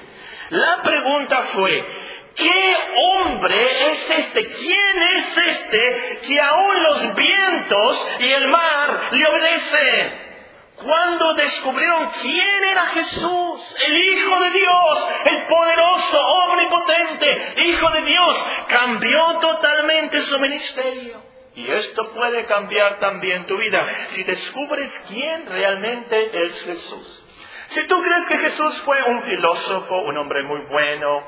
la 0.50 0.81
pregunta 0.81 1.41
fue, 1.53 1.86
¿Qué 2.35 2.77
hombre 2.95 3.91
es 3.91 4.09
este? 4.09 4.45
¿Quién 4.47 5.03
es 5.17 5.38
este 5.38 6.19
que 6.27 6.41
aún 6.41 6.83
los 6.83 7.15
vientos 7.15 8.07
y 8.19 8.31
el 8.31 8.47
mar 8.47 9.01
le 9.11 9.27
obedecen? 9.27 10.31
Cuando 10.77 11.33
descubrieron 11.35 12.09
quién 12.21 12.63
era 12.63 12.85
Jesús, 12.88 13.75
el 13.88 13.97
Hijo 13.97 14.39
de 14.39 14.50
Dios, 14.51 15.07
el 15.25 15.43
poderoso, 15.43 16.19
omnipotente 16.47 17.53
Hijo 17.65 17.89
de 17.91 18.01
Dios, 18.01 18.45
cambió 18.67 19.39
totalmente 19.39 20.21
su 20.21 20.39
ministerio. 20.39 21.21
Y 21.53 21.69
esto 21.69 22.11
puede 22.13 22.45
cambiar 22.45 23.00
también 23.00 23.45
tu 23.45 23.57
vida 23.57 23.85
si 24.11 24.23
descubres 24.23 24.89
quién 25.09 25.45
realmente 25.47 26.45
es 26.45 26.63
Jesús. 26.63 27.23
Si 27.67 27.83
tú 27.88 28.01
crees 28.01 28.25
que 28.25 28.38
Jesús 28.38 28.81
fue 28.81 29.01
un 29.03 29.21
filósofo, 29.23 30.00
un 30.00 30.17
hombre 30.17 30.43
muy 30.43 30.61
bueno, 30.67 31.23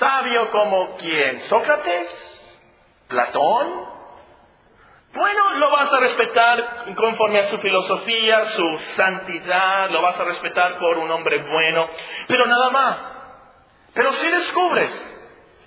sabio 0.00 0.50
como 0.50 0.96
quién? 0.96 1.42
¿Sócrates? 1.42 2.08
¿Platón? 3.06 3.88
Bueno, 5.12 5.54
lo 5.54 5.70
vas 5.70 5.92
a 5.92 6.00
respetar 6.00 6.94
conforme 6.94 7.40
a 7.40 7.48
su 7.48 7.58
filosofía, 7.58 8.46
su 8.46 8.78
santidad, 8.96 9.90
lo 9.90 10.02
vas 10.02 10.18
a 10.18 10.24
respetar 10.24 10.78
por 10.78 10.98
un 10.98 11.10
hombre 11.10 11.38
bueno, 11.38 11.88
pero 12.26 12.46
nada 12.46 12.70
más. 12.70 13.16
Pero 13.92 14.12
si 14.12 14.30
descubres 14.30 15.16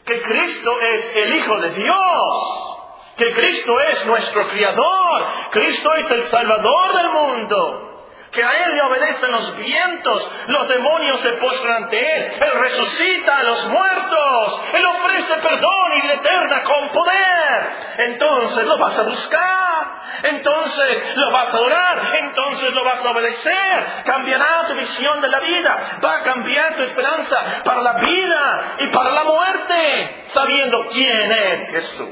que 0.06 0.22
Cristo 0.22 0.82
es 0.82 1.16
el 1.16 1.36
Hijo 1.36 1.58
de 1.60 1.70
Dios, 1.72 2.74
que 3.18 3.34
Cristo 3.34 3.80
es 3.82 4.06
nuestro 4.06 4.48
Criador, 4.48 5.26
Cristo 5.52 5.94
es 5.94 6.12
el 6.12 6.24
Salvador 6.24 6.98
del 6.98 7.10
mundo, 7.10 7.93
que 8.34 8.44
a 8.44 8.66
Él 8.66 8.76
le 8.76 8.82
obedecen 8.82 9.32
los 9.32 9.56
vientos, 9.56 10.32
los 10.48 10.68
demonios 10.68 11.20
se 11.22 11.34
postran 11.34 11.84
ante 11.84 11.98
Él, 11.98 12.34
Él 12.42 12.52
resucita 12.60 13.38
a 13.38 13.44
los 13.44 13.70
muertos, 13.70 14.62
Él 14.74 14.86
ofrece 14.86 15.36
perdón 15.36 15.98
y 15.98 16.02
vida 16.02 16.14
eterna 16.16 16.64
con 16.64 16.90
poder. 16.90 17.70
Entonces 17.98 18.68
lo 18.68 18.78
vas 18.80 18.98
a 18.98 19.04
buscar, 19.04 19.92
entonces 20.24 21.16
lo 21.16 21.32
vas 21.32 21.54
a 21.54 21.58
adorar, 21.58 22.16
entonces 22.22 22.74
lo 22.74 22.84
vas 22.84 23.06
a 23.06 23.12
obedecer, 23.12 24.04
cambiará 24.06 24.66
tu 24.68 24.74
visión 24.74 25.22
de 25.22 25.28
la 25.28 25.40
vida, 25.40 26.00
va 26.04 26.16
a 26.16 26.24
cambiar 26.24 26.76
tu 26.76 26.84
esperanza 26.84 27.62
para 27.64 27.82
la 27.82 27.94
vida 27.94 28.76
y 28.80 28.88
para 28.88 29.12
la 29.12 29.24
muerte, 29.26 30.24
sabiendo 30.30 30.88
quién 30.92 31.32
es 31.32 31.70
Jesús. 31.70 32.10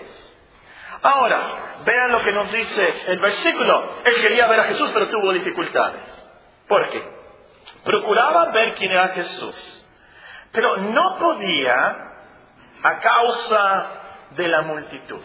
Ahora, 1.03 1.41
vean 1.85 2.11
lo 2.11 2.21
que 2.21 2.31
nos 2.31 2.51
dice 2.51 3.03
el 3.07 3.19
versículo. 3.19 3.95
Él 4.05 4.15
quería 4.21 4.47
ver 4.47 4.59
a 4.59 4.63
Jesús, 4.65 4.91
pero 4.93 5.09
tuvo 5.09 5.33
dificultades. 5.33 6.01
¿Por 6.67 6.89
qué? 6.89 7.21
procuraba 7.83 8.51
ver 8.51 8.75
quién 8.75 8.91
era 8.91 9.09
Jesús, 9.09 9.85
pero 10.51 10.77
no 10.77 11.17
podía 11.17 12.07
a 12.83 12.99
causa 12.99 13.89
de 14.31 14.47
la 14.47 14.61
multitud. 14.61 15.21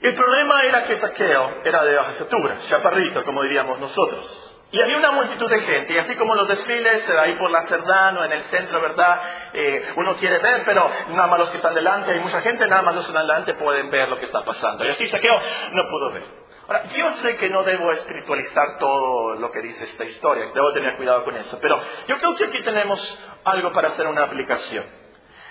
El 0.00 0.14
problema 0.14 0.62
era 0.62 0.84
que 0.84 0.98
Saqueo 0.98 1.62
era 1.64 1.84
de 1.84 1.96
baja 1.96 2.10
estatura, 2.12 2.58
chaparrito, 2.68 3.24
como 3.24 3.42
diríamos 3.42 3.80
nosotros. 3.80 4.47
Y 4.70 4.82
había 4.82 4.98
una 4.98 5.12
multitud 5.12 5.48
de 5.48 5.60
gente, 5.60 5.94
y 5.94 5.98
así 5.98 6.14
como 6.16 6.34
los 6.34 6.46
desfiles 6.46 7.08
ahí 7.08 7.34
por 7.36 7.50
la 7.50 7.62
Cerdano, 7.62 8.22
en 8.22 8.32
el 8.32 8.42
centro, 8.44 8.82
¿verdad? 8.82 9.18
Eh, 9.54 9.92
uno 9.96 10.14
quiere 10.16 10.38
ver, 10.40 10.62
pero 10.66 10.90
nada 11.08 11.26
más 11.26 11.38
los 11.38 11.50
que 11.50 11.56
están 11.56 11.74
delante, 11.74 12.12
hay 12.12 12.20
mucha 12.20 12.42
gente, 12.42 12.66
nada 12.66 12.82
más 12.82 12.94
los 12.94 13.04
que 13.04 13.10
están 13.10 13.26
delante 13.26 13.54
pueden 13.54 13.90
ver 13.90 14.10
lo 14.10 14.18
que 14.18 14.26
está 14.26 14.44
pasando. 14.44 14.84
Y 14.84 14.88
así 14.88 15.06
Saqueo 15.06 15.40
no 15.72 15.88
pudo 15.88 16.12
ver. 16.12 16.24
Ahora, 16.66 16.84
yo 16.84 17.10
sé 17.12 17.38
que 17.38 17.48
no 17.48 17.62
debo 17.62 17.90
espiritualizar 17.92 18.76
todo 18.78 19.36
lo 19.36 19.50
que 19.50 19.62
dice 19.62 19.84
esta 19.84 20.04
historia, 20.04 20.50
debo 20.54 20.70
tener 20.74 20.98
cuidado 20.98 21.24
con 21.24 21.34
eso, 21.34 21.58
pero 21.62 21.80
yo 22.06 22.18
creo 22.18 22.36
que 22.36 22.44
aquí 22.44 22.62
tenemos 22.62 23.18
algo 23.44 23.72
para 23.72 23.88
hacer 23.88 24.06
una 24.06 24.24
aplicación. 24.24 24.84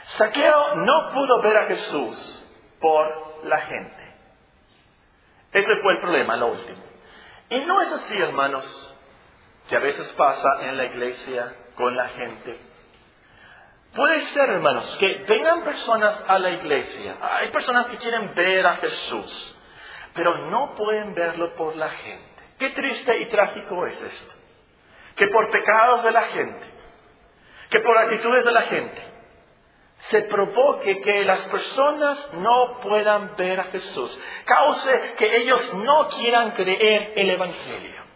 Saqueo 0.09 0.75
no 0.75 1.09
pudo 1.11 1.41
ver 1.41 1.57
a 1.57 1.65
Jesús 1.65 2.45
por 2.79 3.45
la 3.45 3.57
gente. 3.61 4.15
Ese 5.53 5.71
fue 5.81 5.93
el 5.93 5.99
problema, 6.01 6.37
lo 6.37 6.47
último. 6.49 6.83
Y 7.49 7.59
no 7.61 7.81
es 7.81 7.91
así, 7.93 8.15
hermanos, 8.15 8.96
que 9.67 9.75
a 9.75 9.79
veces 9.79 10.07
pasa 10.13 10.49
en 10.61 10.77
la 10.77 10.85
iglesia 10.85 11.53
con 11.75 11.95
la 11.95 12.07
gente. 12.09 12.59
Puede 13.93 14.25
ser, 14.27 14.49
hermanos, 14.49 14.97
que 14.99 15.25
vengan 15.27 15.63
personas 15.63 16.21
a 16.27 16.39
la 16.39 16.51
iglesia. 16.51 17.17
Hay 17.21 17.49
personas 17.49 17.87
que 17.87 17.97
quieren 17.97 18.33
ver 18.35 18.65
a 18.65 18.75
Jesús, 18.77 19.57
pero 20.13 20.37
no 20.49 20.75
pueden 20.75 21.13
verlo 21.13 21.55
por 21.55 21.75
la 21.75 21.89
gente. 21.89 22.43
Qué 22.59 22.69
triste 22.71 23.21
y 23.21 23.29
trágico 23.29 23.85
es 23.87 24.01
esto. 24.01 24.35
Que 25.15 25.27
por 25.27 25.49
pecados 25.49 26.03
de 26.03 26.11
la 26.11 26.21
gente, 26.21 26.65
que 27.69 27.79
por 27.79 27.97
actitudes 27.97 28.45
de 28.45 28.51
la 28.51 28.61
gente, 28.63 29.03
se 30.09 30.21
provoque 30.23 31.01
que 31.01 31.23
las 31.23 31.41
personas 31.45 32.33
no 32.33 32.79
puedan 32.81 33.35
ver 33.35 33.59
a 33.59 33.65
Jesús, 33.65 34.19
cause 34.45 35.15
que 35.17 35.37
ellos 35.37 35.73
no 35.73 36.07
quieran 36.09 36.51
creer 36.51 37.13
el 37.15 37.31
Evangelio. 37.31 38.06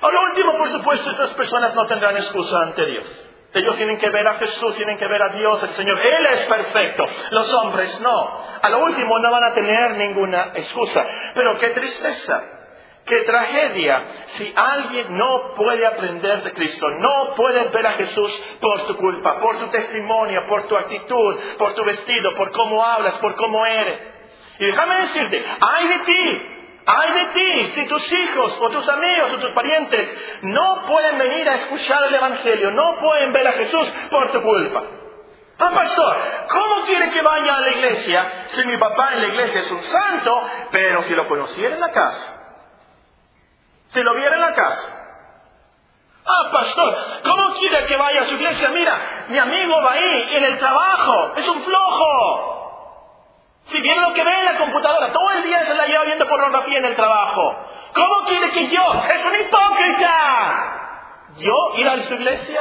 A 0.00 0.10
lo 0.10 0.22
último, 0.24 0.56
por 0.56 0.68
supuesto, 0.68 1.10
estas 1.10 1.30
personas 1.34 1.74
no 1.74 1.86
tendrán 1.86 2.16
excusa 2.16 2.58
ante 2.62 2.84
Dios. 2.84 3.26
Ellos 3.54 3.76
tienen 3.76 3.96
que 3.96 4.10
ver 4.10 4.26
a 4.28 4.34
Jesús, 4.34 4.76
tienen 4.76 4.98
que 4.98 5.06
ver 5.06 5.22
a 5.22 5.34
Dios, 5.34 5.62
el 5.62 5.70
Señor. 5.70 5.98
Él 5.98 6.26
es 6.26 6.46
perfecto. 6.46 7.06
Los 7.30 7.54
hombres 7.54 7.98
no. 8.00 8.44
A 8.60 8.68
lo 8.68 8.84
último 8.84 9.18
no 9.18 9.30
van 9.30 9.44
a 9.44 9.54
tener 9.54 9.92
ninguna 9.92 10.52
excusa. 10.54 11.06
Pero 11.34 11.58
qué 11.58 11.70
tristeza, 11.70 12.44
qué 13.06 13.22
tragedia 13.22 14.04
si 14.26 14.52
alguien 14.54 15.16
no 15.16 15.54
puede 15.54 15.86
aprender 15.86 16.42
de 16.42 16.52
Cristo, 16.52 16.86
no 16.98 17.34
puede 17.34 17.68
ver 17.68 17.86
a 17.86 17.92
Jesús 17.92 18.42
por 18.60 18.86
tu 18.88 18.96
culpa, 18.98 19.38
por 19.40 19.58
tu 19.58 19.68
testimonio, 19.68 20.42
por 20.48 20.64
tu 20.64 20.76
actitud, 20.76 21.36
por 21.56 21.72
tu 21.72 21.82
vestido, 21.84 22.34
por 22.34 22.50
cómo 22.50 22.84
hablas, 22.84 23.16
por 23.18 23.34
cómo 23.36 23.64
eres. 23.64 24.12
Y 24.58 24.66
déjame 24.66 24.96
decirte, 24.96 25.42
ay 25.60 25.88
de 25.88 25.98
ti 26.00 26.55
Ay 26.88 27.12
de 27.12 27.24
ti 27.32 27.64
si 27.74 27.86
tus 27.86 28.12
hijos 28.12 28.56
o 28.60 28.70
tus 28.70 28.88
amigos 28.88 29.32
o 29.34 29.38
tus 29.38 29.50
parientes 29.50 30.40
no 30.42 30.84
pueden 30.86 31.18
venir 31.18 31.48
a 31.48 31.56
escuchar 31.56 32.04
el 32.04 32.14
Evangelio, 32.14 32.70
no 32.70 33.00
pueden 33.00 33.32
ver 33.32 33.48
a 33.48 33.52
Jesús 33.54 33.92
por 34.08 34.30
tu 34.30 34.40
culpa. 34.40 34.84
Ah, 35.58 35.70
pastor, 35.74 36.16
¿cómo 36.48 36.84
quiere 36.84 37.10
que 37.10 37.22
vaya 37.22 37.56
a 37.56 37.60
la 37.60 37.70
iglesia 37.70 38.30
si 38.48 38.64
mi 38.66 38.76
papá 38.76 39.14
en 39.14 39.22
la 39.22 39.28
iglesia 39.28 39.60
es 39.60 39.70
un 39.72 39.82
santo, 39.82 40.48
pero 40.70 41.02
si 41.02 41.14
lo 41.16 41.26
conociera 41.26 41.74
en 41.74 41.80
la 41.80 41.90
casa? 41.90 42.60
Si 43.88 44.00
lo 44.02 44.14
viera 44.14 44.34
en 44.36 44.42
la 44.42 44.52
casa. 44.52 45.06
Ah, 46.24 46.50
pastor, 46.52 46.98
¿cómo 47.24 47.54
quiere 47.54 47.86
que 47.86 47.96
vaya 47.96 48.20
a 48.20 48.24
su 48.26 48.34
iglesia? 48.34 48.68
Mira, 48.68 49.26
mi 49.28 49.38
amigo 49.38 49.80
va 49.82 49.92
ahí 49.92 50.28
en 50.34 50.44
el 50.44 50.58
trabajo, 50.58 51.32
es 51.36 51.48
un 51.48 51.62
flojo. 51.62 52.56
Si 53.66 53.80
viene 53.80 54.00
lo 54.02 54.12
que 54.12 54.22
ve 54.22 54.32
en 54.32 54.44
la 54.44 54.58
computadora, 54.58 55.12
todo 55.12 55.30
el 55.32 55.42
día 55.42 55.64
se 55.64 55.74
la 55.74 55.86
lleva 55.86 56.04
viendo 56.04 56.25
pornografía 56.36 56.78
en 56.78 56.84
el 56.84 56.96
trabajo. 56.96 57.56
¿Cómo 57.94 58.24
quiere 58.26 58.50
que 58.50 58.68
yo? 58.68 58.82
¡Es 59.10 59.24
un 59.24 59.40
hipócrita! 59.40 60.72
¿Yo 61.38 61.78
ir 61.78 61.88
a 61.88 62.02
su 62.02 62.14
iglesia? 62.14 62.60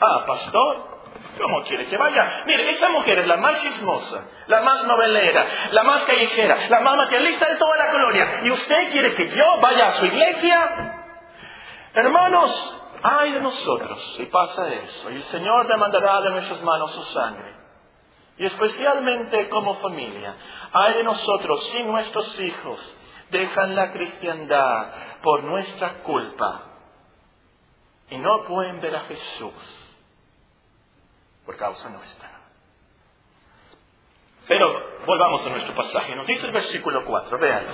Ah, 0.00 0.24
pastor, 0.26 1.00
¿cómo 1.40 1.62
quiere 1.62 1.86
que 1.86 1.96
vaya? 1.96 2.42
Mire, 2.46 2.70
esa 2.70 2.88
mujer 2.90 3.18
es 3.18 3.26
la 3.26 3.36
más 3.36 3.60
chismosa, 3.62 4.28
la 4.46 4.60
más 4.62 4.84
novelera, 4.84 5.46
la 5.72 5.82
más 5.82 6.04
callejera, 6.04 6.68
la 6.68 6.80
más 6.80 6.96
materialista 6.96 7.48
de 7.48 7.56
toda 7.56 7.76
la 7.76 7.90
colonia. 7.90 8.40
¿Y 8.44 8.50
usted 8.50 8.90
quiere 8.92 9.14
que 9.14 9.28
yo 9.28 9.58
vaya 9.60 9.86
a 9.86 9.94
su 9.94 10.06
iglesia? 10.06 11.04
Hermanos, 11.94 12.76
ay 13.02 13.32
de 13.32 13.40
nosotros 13.40 14.14
si 14.16 14.26
pasa 14.26 14.72
eso. 14.74 15.10
Y 15.10 15.16
el 15.16 15.24
Señor 15.24 15.66
demandará 15.66 16.20
de 16.20 16.30
nuestras 16.30 16.62
manos 16.62 16.92
su 16.92 17.02
sangre. 17.04 17.57
Y 18.38 18.46
especialmente 18.46 19.48
como 19.48 19.74
familia, 19.76 20.34
hay 20.72 20.94
de 20.94 21.04
nosotros 21.04 21.70
si 21.70 21.82
nuestros 21.82 22.38
hijos 22.40 22.94
dejan 23.30 23.74
la 23.74 23.90
cristiandad 23.90 24.92
por 25.22 25.42
nuestra 25.44 26.02
culpa 26.02 26.62
y 28.10 28.18
no 28.18 28.44
pueden 28.44 28.80
ver 28.80 28.96
a 28.96 29.00
Jesús 29.00 29.52
por 31.44 31.56
causa 31.56 31.90
nuestra. 31.90 32.30
Pero 34.46 34.82
volvamos 35.04 35.46
a 35.46 35.50
nuestro 35.50 35.74
pasaje. 35.74 36.16
Nos 36.16 36.26
dice 36.26 36.46
el 36.46 36.52
versículo 36.52 37.04
4, 37.04 37.38
vean. 37.38 37.64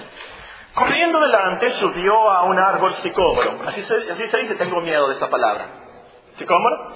Corriendo 0.75 1.21
delante 1.21 1.71
subió 1.71 2.31
a 2.31 2.43
un 2.45 2.59
árbol 2.59 2.93
sicómoro. 2.95 3.61
Así 3.67 3.81
se, 3.83 4.39
dice, 4.39 4.57
tengo 4.57 4.81
miedo 4.81 5.07
de 5.07 5.15
esta 5.15 5.31
palabra. 5.31 5.69
¿Sicómoro? 6.37 6.91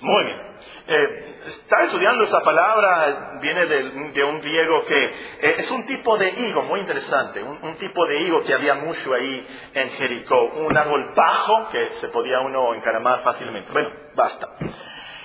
Muy 0.00 0.24
bien. 0.24 0.50
Eh, 0.86 1.36
estaba 1.46 1.84
estudiando 1.84 2.24
esa 2.24 2.40
palabra, 2.40 3.38
viene 3.40 3.66
de, 3.66 4.24
un 4.24 4.40
griego 4.40 4.84
que 4.84 5.04
eh, 5.04 5.54
es 5.58 5.70
un 5.70 5.86
tipo 5.86 6.18
de 6.18 6.28
higo 6.30 6.62
muy 6.62 6.80
interesante, 6.80 7.42
un, 7.42 7.76
tipo 7.76 8.06
de 8.06 8.22
higo 8.22 8.42
que 8.42 8.54
había 8.54 8.74
mucho 8.74 9.14
ahí 9.14 9.46
en 9.74 9.90
Jericó, 9.90 10.42
un 10.44 10.76
árbol 10.76 11.12
bajo 11.14 11.68
que 11.70 11.90
se 12.00 12.08
podía 12.08 12.40
uno 12.40 12.74
encaramar 12.74 13.20
fácilmente. 13.20 13.72
Bueno, 13.72 13.90
basta. 14.14 14.48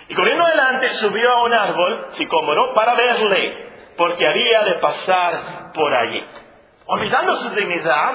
Y 0.08 0.14
corriendo 0.14 0.46
adelante 0.46 0.90
subió 0.96 1.32
a 1.32 1.44
un 1.44 1.54
árbol 1.54 2.08
sicómoro 2.12 2.74
para 2.74 2.94
verle, 2.94 3.68
porque 3.98 4.28
había 4.28 4.64
de 4.64 4.74
pasar 4.76 5.72
por 5.74 5.94
allí. 5.94 6.24
Olvidando 6.86 7.36
su 7.38 7.50
dignidad 7.50 8.14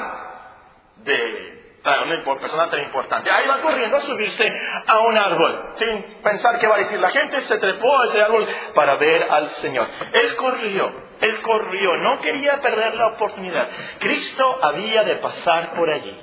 de 0.98 1.59
una 1.82 2.40
persona 2.40 2.68
tan 2.68 2.80
importante. 2.80 3.30
Ahí 3.30 3.46
va 3.46 3.60
corriendo 3.60 3.96
a 3.96 4.00
subirse 4.00 4.46
a 4.86 4.98
un 5.00 5.16
árbol, 5.16 5.72
sin 5.76 6.02
pensar 6.22 6.58
qué 6.58 6.66
va 6.66 6.76
a 6.76 6.78
decir 6.78 7.00
la 7.00 7.10
gente, 7.10 7.40
se 7.42 7.58
trepó 7.58 8.00
a 8.00 8.04
ese 8.06 8.20
árbol 8.20 8.46
para 8.74 8.96
ver 8.96 9.22
al 9.22 9.48
Señor. 9.50 9.88
Él 10.12 10.36
corrió, 10.36 10.92
él 11.20 11.40
corrió, 11.42 11.96
no 11.96 12.20
quería 12.20 12.60
perder 12.60 12.94
la 12.96 13.08
oportunidad. 13.08 13.68
Cristo 13.98 14.58
había 14.62 15.04
de 15.04 15.16
pasar 15.16 15.72
por 15.72 15.90
allí. 15.90 16.16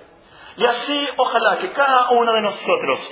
Y 0.58 0.66
así, 0.66 1.08
ojalá 1.18 1.58
que 1.58 1.70
cada 1.70 2.10
uno 2.10 2.34
de 2.34 2.42
nosotros 2.42 3.12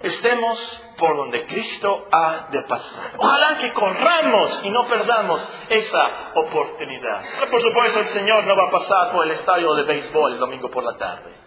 estemos 0.00 0.82
por 0.98 1.16
donde 1.16 1.44
Cristo 1.46 2.06
ha 2.12 2.48
de 2.50 2.62
pasar. 2.62 3.12
Ojalá 3.16 3.58
que 3.58 3.72
corramos 3.72 4.60
y 4.62 4.70
no 4.70 4.86
perdamos 4.86 5.46
esa 5.68 6.32
oportunidad. 6.34 7.22
por 7.50 7.60
supuesto, 7.60 8.00
el 8.00 8.06
Señor 8.08 8.44
no 8.44 8.56
va 8.56 8.68
a 8.68 8.70
pasar 8.70 9.12
por 9.12 9.24
el 9.24 9.32
estadio 9.32 9.74
de 9.74 9.82
béisbol 9.84 10.32
el 10.32 10.38
domingo 10.38 10.70
por 10.70 10.84
la 10.84 10.96
tarde. 10.96 11.45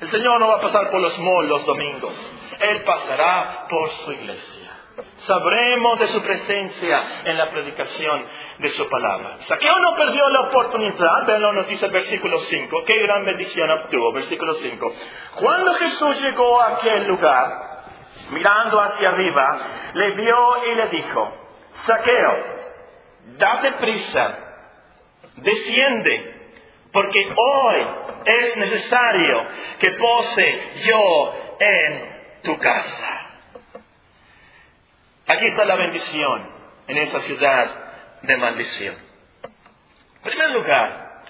El 0.00 0.08
Señor 0.10 0.40
no 0.40 0.48
va 0.48 0.56
a 0.56 0.60
pasar 0.60 0.90
por 0.90 1.00
los 1.00 1.18
malls 1.18 1.48
los 1.48 1.66
domingos. 1.66 2.32
Él 2.60 2.82
pasará 2.82 3.66
por 3.68 3.90
su 3.90 4.12
iglesia. 4.12 4.70
Sabremos 5.26 5.98
de 5.98 6.06
su 6.08 6.22
presencia 6.22 7.02
en 7.24 7.36
la 7.36 7.50
predicación 7.50 8.24
de 8.58 8.68
su 8.70 8.88
palabra. 8.88 9.36
Saqueo 9.46 9.78
no 9.78 9.94
perdió 9.94 10.28
la 10.28 10.48
oportunidad, 10.48 11.26
veanlo, 11.26 11.52
nos 11.52 11.68
dice 11.68 11.86
el 11.86 11.92
versículo 11.92 12.38
5, 12.38 12.84
qué 12.84 13.02
gran 13.02 13.24
bendición 13.24 13.70
obtuvo, 13.70 14.12
versículo 14.12 14.54
5. 14.54 14.92
Cuando 15.36 15.74
Jesús 15.74 16.22
llegó 16.22 16.60
a 16.60 16.68
aquel 16.68 17.06
lugar, 17.06 17.48
mirando 18.30 18.80
hacia 18.80 19.10
arriba, 19.10 19.58
le 19.94 20.10
vio 20.12 20.66
y 20.72 20.74
le 20.74 20.86
dijo, 20.88 21.32
Saqueo, 21.86 22.36
date 23.38 23.72
prisa, 23.72 24.38
desciende, 25.36 26.52
porque 26.92 27.20
hoy 27.36 27.86
es 28.24 28.56
necesario 28.56 29.46
que 29.78 29.90
pose 29.92 30.70
yo 30.84 31.34
en 31.58 32.20
tu 32.42 32.58
casa. 32.58 33.26
Aquí 35.26 35.46
está 35.46 35.64
la 35.64 35.76
bendición 35.76 36.48
en 36.88 36.98
esta 36.98 37.20
ciudad 37.20 37.70
de 38.22 38.36
maldición. 38.36 38.96
En 39.44 40.22
primer 40.22 40.50
lugar, 40.50 41.22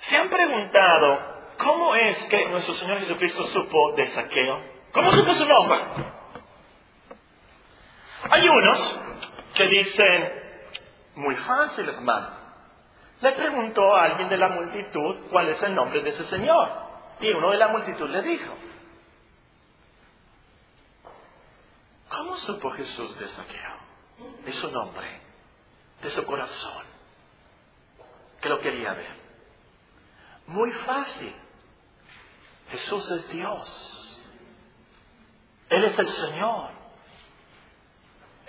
¿se 0.00 0.16
han 0.16 0.28
preguntado 0.28 1.38
cómo 1.58 1.94
es 1.94 2.16
que 2.26 2.46
nuestro 2.48 2.74
Señor 2.74 2.98
Jesucristo 3.00 3.44
supo 3.44 3.94
de 3.96 4.06
saqueo? 4.08 4.62
¿Cómo 4.92 5.12
supo 5.12 5.34
su 5.34 5.46
nombre? 5.46 5.78
Hay 8.30 8.48
unos 8.48 9.00
que 9.54 9.66
dicen, 9.66 10.32
muy 11.14 11.34
fácil, 11.36 11.88
hermano. 11.88 12.37
Le 13.20 13.32
preguntó 13.32 13.96
a 13.96 14.04
alguien 14.04 14.28
de 14.28 14.36
la 14.36 14.48
multitud 14.48 15.28
cuál 15.30 15.48
es 15.48 15.62
el 15.62 15.74
nombre 15.74 16.02
de 16.02 16.10
ese 16.10 16.24
señor. 16.26 16.88
Y 17.20 17.30
uno 17.30 17.50
de 17.50 17.56
la 17.56 17.68
multitud 17.68 18.08
le 18.08 18.22
dijo, 18.22 18.54
¿cómo 22.08 22.36
supo 22.38 22.70
Jesús 22.70 23.18
de 23.18 23.28
saqueo? 23.28 23.78
De 24.44 24.52
su 24.52 24.70
nombre, 24.70 25.20
de 26.02 26.10
su 26.10 26.24
corazón, 26.24 26.84
que 28.40 28.48
lo 28.48 28.60
quería 28.60 28.94
ver. 28.94 29.16
Muy 30.46 30.70
fácil. 30.72 31.34
Jesús 32.70 33.10
es 33.10 33.28
Dios. 33.30 34.20
Él 35.70 35.84
es 35.84 35.98
el 35.98 36.08
Señor. 36.08 36.77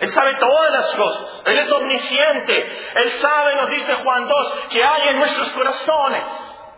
Él 0.00 0.10
sabe 0.12 0.34
todas 0.36 0.72
las 0.72 0.94
cosas. 0.96 1.42
Él 1.44 1.58
es 1.58 1.70
omnisciente. 1.70 2.78
Él 2.94 3.10
sabe, 3.20 3.54
nos 3.56 3.68
dice 3.68 3.94
Juan 3.94 4.26
2, 4.26 4.68
que 4.70 4.82
hay 4.82 5.08
en 5.10 5.18
nuestros 5.18 5.52
corazones. 5.52 6.24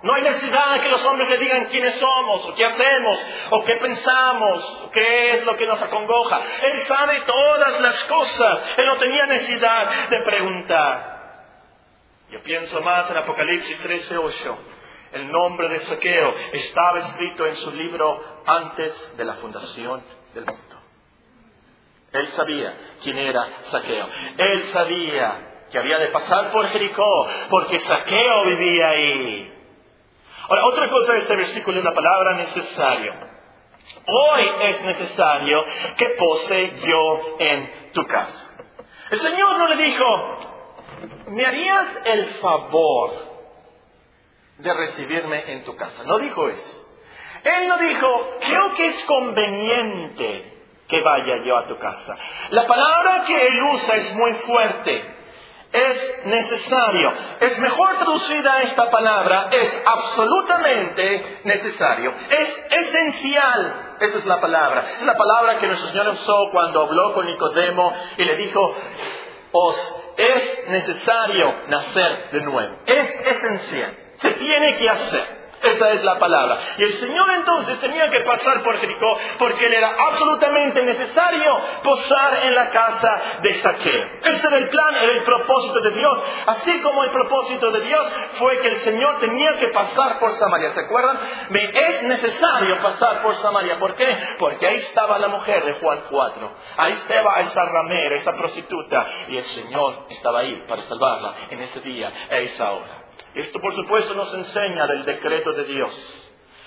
No 0.02 0.12
hay 0.14 0.22
necesidad 0.22 0.74
de 0.74 0.80
que 0.80 0.88
los 0.88 1.04
hombres 1.04 1.30
le 1.30 1.38
digan 1.38 1.66
quiénes 1.66 1.94
somos, 1.94 2.44
o 2.44 2.54
qué 2.56 2.64
hacemos, 2.64 3.26
o 3.50 3.64
qué 3.64 3.76
pensamos, 3.76 4.82
o 4.85 4.90
qué 4.90 5.30
es 5.35 5.44
lo 5.44 5.56
que 5.56 5.66
nos 5.66 5.80
acongoja. 5.80 6.40
Él 6.62 6.80
sabe 6.80 7.20
todas 7.20 7.80
las 7.80 8.04
cosas. 8.04 8.58
Él 8.76 8.87
no 8.87 8.96
tenía 8.96 9.26
necesidad 9.26 10.08
de 10.08 10.22
preguntar. 10.22 11.12
Yo 12.30 12.42
pienso 12.42 12.80
más 12.80 13.08
en 13.08 13.18
Apocalipsis 13.18 13.78
13, 13.78 14.18
8. 14.18 14.58
El 15.12 15.30
nombre 15.30 15.68
de 15.68 15.78
Saqueo 15.80 16.35
estaba 16.54 16.98
escrito 16.98 17.46
en 17.46 17.54
su 17.54 17.70
libro 17.70 18.42
antes 18.46 19.16
de 19.16 19.24
la 19.24 19.35
fundación 19.35 20.02
del 20.35 20.46
mundo. 20.46 20.71
Él 22.12 22.29
sabía 22.29 22.75
quién 23.03 23.18
era 23.18 23.48
Saqueo. 23.70 24.07
Él 24.37 24.62
sabía 24.64 25.66
que 25.70 25.79
había 25.79 25.98
de 25.98 26.09
pasar 26.09 26.51
por 26.51 26.66
Jericó, 26.68 27.29
porque 27.48 27.81
Saqueo 27.81 28.44
vivía 28.44 28.88
ahí. 28.88 29.53
Ahora, 30.48 30.66
otra 30.66 30.90
cosa 30.90 31.12
de 31.14 31.18
este 31.20 31.37
versículo 31.37 31.79
es 31.79 31.85
la 31.85 31.92
palabra 31.92 32.35
necesario. 32.35 33.14
Hoy 34.07 34.51
es 34.62 34.83
necesario 34.83 35.64
que 35.96 36.07
pose 36.18 36.72
yo 36.85 37.37
en 37.38 37.92
tu 37.92 38.05
casa. 38.05 38.48
El 39.11 39.20
Señor 39.20 39.59
no 39.59 39.68
le 39.68 39.77
dijo, 39.77 40.38
¿me 41.29 41.46
harías 41.46 42.03
el 42.05 42.27
favor 42.35 43.11
de 44.59 44.75
recibirme 44.75 45.53
en 45.53 45.64
tu 45.64 45.75
casa? 45.77 46.05
No 46.05 46.18
dijo 46.18 46.48
eso. 46.48 46.79
Él 47.44 47.68
no 47.68 47.79
dijo, 47.79 48.38
creo 48.40 48.75
que 48.75 48.87
es 48.87 49.05
conveniente 49.05 50.51
que 50.92 51.00
vaya 51.00 51.42
yo 51.42 51.57
a 51.57 51.64
tu 51.64 51.78
casa. 51.78 52.14
La 52.50 52.66
palabra 52.66 53.24
que 53.26 53.46
él 53.46 53.62
usa 53.62 53.96
es 53.96 54.14
muy 54.14 54.35
fuerte. 54.35 55.02
Es 55.72 56.26
necesario. 56.26 57.12
Es 57.40 57.59
mejor 57.61 57.96
traducida 57.96 58.61
esta 58.61 58.90
palabra. 58.90 59.48
Es 59.52 59.83
absolutamente 59.87 61.40
necesario. 61.44 62.12
Es 62.28 62.66
esencial. 62.70 63.96
Esa 64.00 64.18
es 64.18 64.26
la 64.26 64.38
palabra. 64.38 64.85
Es 65.00 65.07
la 65.07 65.14
palabra 65.14 65.59
que 65.61 65.66
nuestro 65.66 65.88
Señor 65.88 66.09
usó 66.09 66.50
cuando 66.52 66.83
habló 66.83 67.14
con 67.14 67.24
Nicodemo 67.24 67.90
y 68.18 68.24
le 68.26 68.37
dijo, 68.37 68.74
os 69.52 69.94
es 70.18 70.68
necesario 70.68 71.55
nacer 71.68 72.33
de 72.33 72.40
nuevo. 72.42 72.76
Es 72.85 73.09
esencial. 73.28 73.96
Se 74.16 74.31
tiene 74.33 74.76
que 74.76 74.90
hacer. 74.90 75.41
Esa 75.62 75.92
es 75.92 76.05
la 76.05 76.18
palabra. 76.18 76.59
Y 76.79 76.83
el 76.83 76.92
Señor 76.94 77.31
entonces 77.31 77.79
tenía 77.79 78.09
que 78.09 78.20
pasar 78.20 78.62
por 78.62 78.79
Jericó 78.79 79.18
porque 79.38 79.68
le 79.68 79.79
era 79.79 79.94
absolutamente 80.09 80.83
necesario 80.83 81.61
posar 81.83 82.44
en 82.44 82.55
la 82.55 82.68
casa 82.70 83.22
de 83.42 83.55
Saqueo. 83.55 84.07
Ese 84.25 84.46
era 84.46 84.57
el 84.59 84.68
plan, 84.68 84.94
era 84.96 85.12
el 85.12 85.22
propósito 85.25 85.81
de 85.81 85.90
Dios. 85.90 86.22
Así 86.46 86.81
como 86.81 87.05
el 87.05 87.11
propósito 87.11 87.70
de 87.70 87.81
Dios 87.81 88.12
fue 88.38 88.59
que 88.61 88.68
el 88.68 88.77
Señor 88.77 89.18
tenía 89.20 89.53
que 89.59 89.68
pasar 89.68 90.18
por 90.18 90.33
Samaria. 90.33 90.70
¿Se 90.70 90.81
acuerdan? 90.81 91.18
Me 91.51 91.62
es 91.72 92.03
necesario 92.03 92.81
pasar 92.83 93.22
por 93.22 93.35
Samaria. 93.37 93.79
¿Por 93.79 93.94
qué? 93.94 94.18
Porque 94.38 94.66
ahí 94.66 94.77
estaba 94.77 95.18
la 95.18 95.29
mujer 95.29 95.64
de 95.64 95.75
Juan 95.75 96.05
4. 96.11 96.51
Ahí 96.77 96.92
estaba 96.92 97.40
esa 97.40 97.64
ramera, 97.64 98.16
esa 98.16 98.33
prostituta. 98.33 99.07
Y 99.29 99.37
el 99.37 99.44
Señor 99.44 100.07
estaba 100.11 100.40
ahí 100.40 100.64
para 100.68 100.83
salvarla 100.85 101.35
en 101.51 101.62
ese 101.62 101.81
día, 101.81 102.12
a 102.31 102.37
esa 102.38 102.72
hora. 102.72 103.01
Esto 103.35 103.61
por 103.61 103.75
supuesto 103.75 104.14
nos 104.14 104.33
enseña 104.35 104.87
del 104.87 105.05
decreto 105.05 105.53
de 105.53 105.64
Dios, 105.64 106.23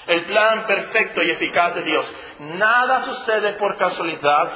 el 0.07 0.25
plan 0.25 0.65
perfecto 0.65 1.21
y 1.21 1.31
eficaz 1.31 1.75
de 1.75 1.83
Dios. 1.83 2.15
Nada 2.39 3.03
sucede 3.03 3.53
por 3.53 3.77
casualidad 3.77 4.51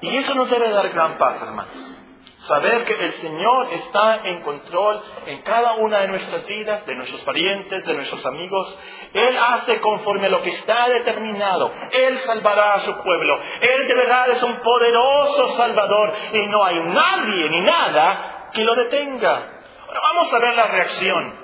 y 0.00 0.16
eso 0.16 0.34
nos 0.34 0.50
debe 0.50 0.68
dar 0.70 0.88
gran 0.90 1.16
paz, 1.16 1.42
hermanos. 1.42 1.94
Saber 2.38 2.84
que 2.84 2.92
el 2.92 3.12
Señor 3.12 3.68
está 3.72 4.16
en 4.24 4.42
control 4.42 5.00
en 5.24 5.40
cada 5.40 5.76
una 5.76 6.00
de 6.00 6.08
nuestras 6.08 6.46
vidas, 6.46 6.84
de 6.84 6.94
nuestros 6.94 7.22
parientes, 7.22 7.86
de 7.86 7.94
nuestros 7.94 8.26
amigos. 8.26 8.78
Él 9.14 9.34
hace 9.38 9.80
conforme 9.80 10.26
a 10.26 10.28
lo 10.28 10.42
que 10.42 10.50
está 10.50 10.86
determinado. 10.88 11.72
Él 11.90 12.18
salvará 12.18 12.74
a 12.74 12.80
su 12.80 13.02
pueblo. 13.02 13.38
Él 13.62 13.88
de 13.88 13.94
verdad 13.94 14.28
es 14.28 14.42
un 14.42 14.56
poderoso 14.56 15.56
Salvador 15.56 16.12
y 16.34 16.46
no 16.48 16.62
hay 16.62 16.80
nadie 16.80 17.48
ni 17.48 17.60
nada 17.62 18.50
que 18.52 18.62
lo 18.62 18.74
detenga. 18.74 19.62
Ahora 19.88 20.00
vamos 20.02 20.34
a 20.34 20.38
ver 20.38 20.54
la 20.54 20.66
reacción 20.66 21.43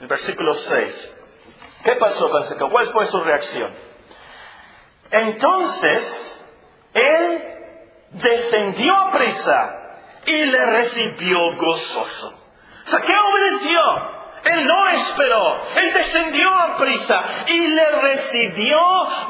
el 0.00 0.06
versículo 0.06 0.54
6. 0.54 1.14
¿Qué 1.84 1.92
pasó 1.96 2.30
con 2.30 2.44
Saqueo? 2.44 2.70
¿Cuál 2.70 2.86
fue 2.88 3.06
su 3.06 3.20
reacción? 3.20 3.72
Entonces, 5.10 6.42
él 6.92 7.42
descendió 8.10 8.94
a 8.94 9.10
prisa 9.10 9.74
y 10.26 10.44
le 10.44 10.66
recibió 10.66 11.56
gozoso. 11.56 12.34
Saqueo 12.84 13.20
obedeció. 13.32 13.80
Él 14.44 14.66
no 14.66 14.88
esperó, 14.88 15.60
él 15.74 15.92
descendió 15.92 16.48
a 16.48 16.76
prisa 16.76 17.24
y 17.48 17.66
le 17.66 17.90
recibió 17.90 18.78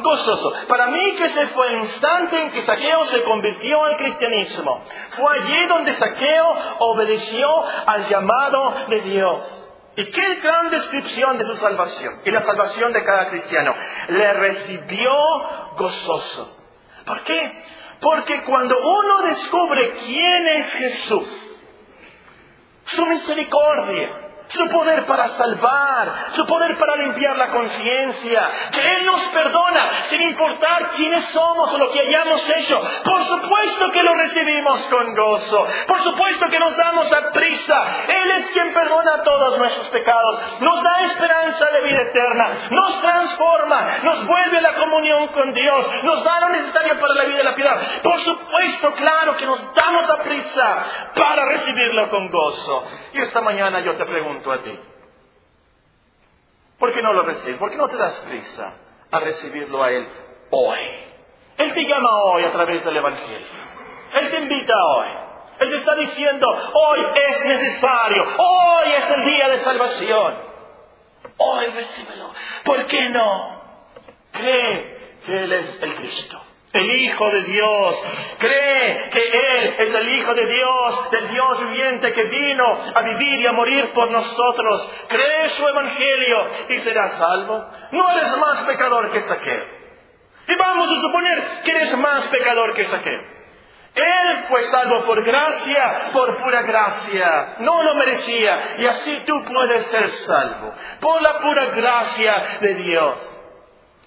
gozoso. 0.00 0.52
Para 0.68 0.88
mí 0.88 1.12
que 1.16 1.24
ese 1.24 1.46
fue 1.48 1.68
el 1.68 1.76
instante 1.76 2.42
en 2.42 2.50
que 2.50 2.60
Saqueo 2.60 3.04
se 3.06 3.22
convirtió 3.22 3.84
al 3.84 3.96
cristianismo. 3.96 4.84
Fue 5.16 5.34
allí 5.34 5.66
donde 5.66 5.92
Saqueo 5.94 6.56
obedeció 6.80 7.48
al 7.86 8.06
llamado 8.06 8.74
de 8.88 9.00
Dios. 9.00 9.67
Y 9.98 10.04
qué 10.12 10.34
gran 10.36 10.70
descripción 10.70 11.38
de 11.38 11.44
su 11.44 11.56
salvación 11.56 12.20
y 12.24 12.30
la 12.30 12.40
salvación 12.42 12.92
de 12.92 13.02
cada 13.02 13.30
cristiano. 13.30 13.74
Le 14.06 14.32
recibió 14.32 15.10
gozoso. 15.76 16.56
¿Por 17.04 17.22
qué? 17.22 17.64
Porque 18.00 18.44
cuando 18.44 18.78
uno 18.78 19.22
descubre 19.22 19.94
quién 20.04 20.46
es 20.46 20.72
Jesús, 20.74 21.28
su 22.84 23.06
misericordia, 23.06 24.27
su 24.48 24.68
poder 24.68 25.04
para 25.06 25.28
salvar, 25.28 26.12
su 26.32 26.46
poder 26.46 26.76
para 26.78 26.96
limpiar 26.96 27.36
la 27.36 27.48
conciencia, 27.48 28.48
que 28.72 28.80
Él 28.80 29.06
nos 29.06 29.22
perdona 29.28 29.90
sin 30.08 30.22
importar 30.22 30.90
quiénes 30.90 31.24
somos 31.26 31.72
o 31.72 31.78
lo 31.78 31.90
que 31.90 32.00
hayamos 32.00 32.48
hecho. 32.50 32.80
Por 33.04 33.24
supuesto 33.24 33.90
que 33.90 34.02
lo 34.02 34.14
recibimos 34.14 34.80
con 34.86 35.14
gozo, 35.14 35.66
por 35.86 36.00
supuesto 36.00 36.48
que 36.48 36.58
nos 36.58 36.76
damos 36.76 37.12
a 37.12 37.30
prisa. 37.30 37.86
Él 38.08 38.30
es 38.32 38.46
quien 38.50 38.72
perdona 38.72 39.22
todos 39.22 39.58
nuestros 39.58 39.88
pecados, 39.88 40.60
nos 40.60 40.82
da 40.82 41.00
esperanza 41.04 41.66
de 41.70 41.80
vida 41.82 42.02
eterna, 42.02 42.50
nos 42.70 43.00
transforma, 43.00 43.86
nos 44.02 44.26
vuelve 44.26 44.58
a 44.58 44.62
la 44.62 44.74
comunión 44.74 45.28
con 45.28 45.52
Dios, 45.52 46.04
nos 46.04 46.24
da 46.24 46.40
lo 46.40 46.48
necesario 46.50 46.98
para 46.98 47.14
la 47.14 47.24
vida 47.24 47.38
de 47.38 47.44
la 47.44 47.54
piedad. 47.54 47.78
Por 48.02 48.18
supuesto, 48.20 48.92
claro 48.94 49.36
que 49.36 49.46
nos 49.46 49.74
damos 49.74 50.08
a 50.08 50.18
prisa 50.18 50.84
para 51.14 51.44
recibirlo 51.46 52.08
con 52.08 52.30
gozo. 52.30 52.84
Y 53.12 53.20
esta 53.20 53.40
mañana 53.40 53.80
yo 53.80 53.94
te 53.94 54.04
pregunto, 54.04 54.37
a 54.52 54.58
ti. 54.62 54.78
¿Por 56.78 56.92
qué 56.92 57.02
no 57.02 57.12
lo 57.12 57.22
recibes? 57.22 57.58
¿Por 57.58 57.70
qué 57.70 57.76
no 57.76 57.88
te 57.88 57.96
das 57.96 58.14
prisa 58.20 58.74
a 59.10 59.20
recibirlo 59.20 59.82
a 59.82 59.90
Él 59.90 60.08
hoy? 60.50 60.78
Él 61.58 61.74
te 61.74 61.84
llama 61.84 62.08
hoy 62.24 62.44
a 62.44 62.52
través 62.52 62.84
del 62.84 62.96
Evangelio. 62.96 63.48
Él 64.14 64.30
te 64.30 64.38
invita 64.38 64.74
hoy. 64.84 65.08
Él 65.60 65.70
te 65.70 65.76
está 65.76 65.94
diciendo, 65.96 66.46
hoy 66.72 67.00
es 67.16 67.44
necesario, 67.44 68.22
hoy 68.38 68.92
es 68.92 69.10
el 69.10 69.24
día 69.24 69.48
de 69.48 69.58
salvación. 69.58 70.34
Hoy 71.36 71.66
recíbelo. 71.66 72.30
¿Por 72.64 72.86
qué 72.86 73.10
no? 73.10 73.60
Cree 74.30 75.18
que 75.26 75.36
Él 75.36 75.52
es 75.52 75.82
el 75.82 75.94
Cristo 75.96 76.40
el 76.72 76.90
Hijo 77.00 77.30
de 77.30 77.42
Dios. 77.42 78.04
Cree 78.38 79.10
que 79.10 79.22
Él 79.22 79.76
es 79.78 79.94
el 79.94 80.08
Hijo 80.10 80.34
de 80.34 80.46
Dios, 80.46 81.10
del 81.10 81.28
Dios 81.28 81.68
viviente 81.68 82.12
que 82.12 82.24
vino 82.24 82.64
a 82.94 83.02
vivir 83.02 83.40
y 83.40 83.46
a 83.46 83.52
morir 83.52 83.90
por 83.92 84.10
nosotros. 84.10 84.90
Cree 85.08 85.48
su 85.50 85.66
Evangelio 85.66 86.48
y 86.68 86.78
serás 86.80 87.12
salvo. 87.14 87.66
No 87.92 88.10
eres 88.12 88.36
más 88.38 88.62
pecador 88.64 89.10
que 89.10 89.20
Saqueo. 89.20 89.78
Y 90.48 90.54
vamos 90.54 90.90
a 90.90 91.00
suponer 91.00 91.62
que 91.64 91.70
eres 91.70 91.96
más 91.98 92.26
pecador 92.28 92.74
que 92.74 92.84
Saqueo. 92.84 93.38
Él 93.94 94.44
fue 94.48 94.62
salvo 94.64 95.04
por 95.04 95.24
gracia, 95.24 96.10
por 96.12 96.36
pura 96.36 96.62
gracia. 96.62 97.56
No 97.60 97.82
lo 97.82 97.94
merecía. 97.96 98.76
Y 98.78 98.86
así 98.86 99.12
tú 99.26 99.44
puedes 99.44 99.86
ser 99.86 100.08
salvo. 100.08 100.72
Por 101.00 101.20
la 101.20 101.38
pura 101.40 101.66
gracia 101.66 102.58
de 102.60 102.74
Dios. 102.74 103.34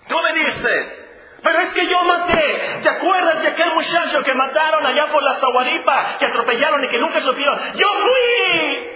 Tú 0.07 0.17
me 0.21 0.39
dices, 0.39 1.00
pero 1.43 1.59
es 1.59 1.73
que 1.73 1.87
yo 1.87 2.03
maté. 2.03 2.79
¿Te 2.81 2.89
acuerdas 2.89 3.41
de 3.41 3.47
aquel 3.47 3.73
muchacho 3.73 4.23
que 4.23 4.33
mataron 4.33 4.85
allá 4.85 5.07
por 5.11 5.23
la 5.23 5.35
Zaguaripa, 5.35 6.17
que 6.19 6.25
atropellaron 6.25 6.83
y 6.85 6.87
que 6.87 6.99
nunca 6.99 7.19
supieron? 7.21 7.59
¡Yo 7.75 7.87
fui! 8.03 8.89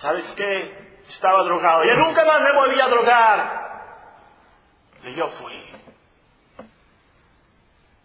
¿Sabes 0.00 0.34
qué? 0.36 0.86
estaba 1.08 1.42
drogado. 1.44 1.84
Y 1.84 1.96
nunca 1.96 2.24
más 2.24 2.40
me 2.42 2.52
volví 2.52 2.80
a 2.80 2.88
drogar. 2.88 3.66
Y 5.04 5.14
yo 5.14 5.28
fui. 5.28 5.62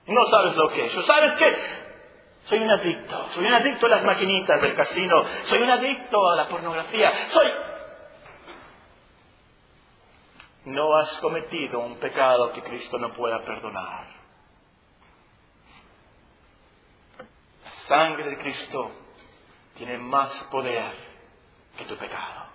No 0.08 0.25
sabes 0.25 0.56
lo 0.56 0.69
que 0.69 0.86
es. 0.86 1.06
¿Sabes 1.06 1.36
qué? 1.38 1.58
Soy 2.45 2.60
un 2.60 2.71
adicto. 2.71 3.27
Soy 3.30 3.45
un 3.45 3.54
adicto 3.54 3.86
a 3.86 3.89
las 3.89 4.04
maquinitas 4.04 4.62
del 4.62 4.75
casino. 4.75 5.23
Soy 5.43 5.62
un 5.62 5.69
adicto 5.69 6.32
a 6.32 6.36
la 6.36 6.47
pornografía. 6.47 7.12
Soy... 7.30 7.47
No 10.65 10.95
has 10.95 11.17
cometido 11.17 11.80
un 11.80 11.95
pecado 11.97 12.52
que 12.54 12.62
Cristo 12.62 12.97
no 13.00 13.12
pueda 13.13 13.41
perdonar. 13.41 14.08
La 17.63 17.71
sangre 17.88 18.30
de 18.30 18.38
Cristo 18.38 18.91
tiene 19.76 19.97
más 19.97 20.32
poder 20.52 20.93
que 21.78 21.86
tu 21.86 21.95
pecado. 21.97 22.45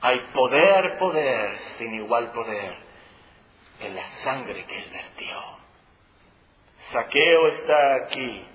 Hay 0.00 0.18
poder, 0.32 0.98
poder, 0.98 1.58
sin 1.78 1.94
igual 1.94 2.30
poder, 2.32 2.74
en 3.80 3.94
la 3.94 4.08
sangre 4.24 4.64
que 4.64 4.78
Él 4.78 4.90
vertió. 4.90 5.42
Saqueo 6.92 7.48
está 7.48 7.94
aquí 8.04 8.46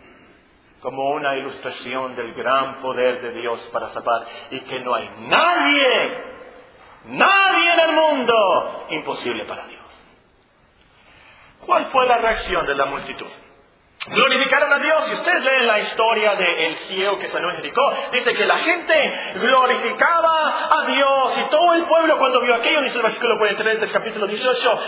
como 0.82 1.12
una 1.12 1.38
ilustración 1.38 2.16
del 2.16 2.34
gran 2.34 2.82
poder 2.82 3.22
de 3.22 3.42
Dios 3.42 3.60
para 3.72 3.90
salvar 3.90 4.26
y 4.50 4.60
que 4.62 4.80
no 4.80 4.96
hay 4.96 5.10
nadie, 5.20 6.31
nadie 7.06 7.74
en 7.74 7.80
el 7.80 7.92
mundo 7.94 8.88
imposible 8.90 9.46
para 9.46 9.68
Dios. 9.68 9.82
¿Cuál 11.66 11.86
fue 11.88 12.06
la 12.08 12.18
reacción 12.18 12.66
de 12.66 12.76
la 12.76 12.86
multitud? 12.86 13.32
Glorificaron 14.08 14.74
a 14.74 14.80
Dios. 14.80 15.06
Si 15.06 15.14
ustedes 15.14 15.44
leen 15.44 15.68
la 15.68 15.80
historia 15.80 16.36
del 16.36 16.76
ciego 16.88 17.20
que 17.20 17.28
salió 17.28 17.50
en 17.52 17.58
Jericó, 17.58 17.94
dice 18.12 18.34
que 18.34 18.46
la 18.46 18.58
gente 18.58 19.34
glorificaba 19.36 20.70
a 20.72 20.86
Dios 20.88 21.38
y 21.38 21.50
todo 21.50 21.74
el 21.76 21.84
pueblo 21.84 22.18
cuando 22.18 22.42
vio 22.42 22.56
aquello, 22.56 22.82
dice 22.82 22.98
el 22.98 23.04
versículo 23.04 23.38
43 23.38 23.80
del 23.80 23.92
capítulo 23.92 24.26
18, 24.26 24.80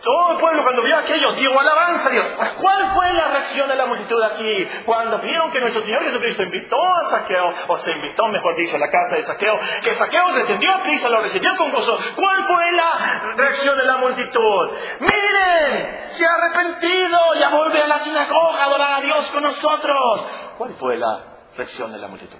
todo 0.00 0.32
el 0.32 0.38
pueblo 0.38 0.62
cuando 0.62 0.82
vio 0.82 0.96
aquello 0.96 1.32
dio 1.32 1.60
alabanza 1.60 2.08
a 2.08 2.12
Dios. 2.12 2.24
¿Cuál 2.58 2.92
fue 2.94 3.12
la 3.12 3.28
reacción 3.28 3.68
de 3.68 3.76
la 3.76 3.86
multitud 3.86 4.22
aquí 4.22 4.68
cuando 4.86 5.18
vieron 5.18 5.50
que 5.50 5.60
nuestro 5.60 5.82
Señor 5.82 6.04
Jesucristo 6.04 6.42
invitó 6.42 6.76
a 6.76 7.10
Saqueo, 7.10 7.54
o 7.68 7.78
se 7.78 7.90
invitó, 7.90 8.26
mejor 8.28 8.56
dicho, 8.56 8.76
a 8.76 8.78
la 8.78 8.88
casa 8.88 9.16
de 9.16 9.26
Saqueo, 9.26 9.60
que 9.82 9.94
Saqueo 9.94 10.32
descendió 10.32 10.72
a 10.72 10.80
Cristo, 10.80 11.10
lo 11.10 11.20
recibió 11.20 11.54
con 11.56 11.72
gozo? 11.72 11.98
¿Cuál 12.16 12.44
fue 12.44 12.72
la 12.72 13.34
reacción 13.36 13.76
de 13.76 13.84
la 13.84 13.96
multitud? 13.98 14.70
Miren, 15.00 16.08
se 16.12 16.24
ha 16.26 16.32
arrepentido, 16.32 17.18
ya 17.38 17.50
vuelve 17.50 17.82
a 17.82 17.86
la 17.86 18.04
sinagoga 18.04 18.61
adorar 18.64 18.94
a 18.94 19.00
Dios 19.00 19.30
con 19.30 19.42
nosotros. 19.42 20.26
¿Cuál 20.58 20.74
fue 20.74 20.96
la 20.96 21.24
reacción 21.56 21.92
de 21.92 21.98
la 21.98 22.08
multitud? 22.08 22.38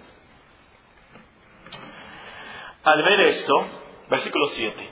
Al 2.85 3.03
ver 3.03 3.21
esto, 3.21 3.67
versículo 4.09 4.47
7, 4.49 4.91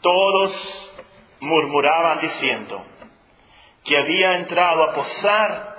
todos 0.00 0.92
murmuraban 1.40 2.20
diciendo 2.20 2.84
que 3.84 3.96
había 3.96 4.36
entrado 4.36 4.82
a 4.84 4.92
posar 4.92 5.76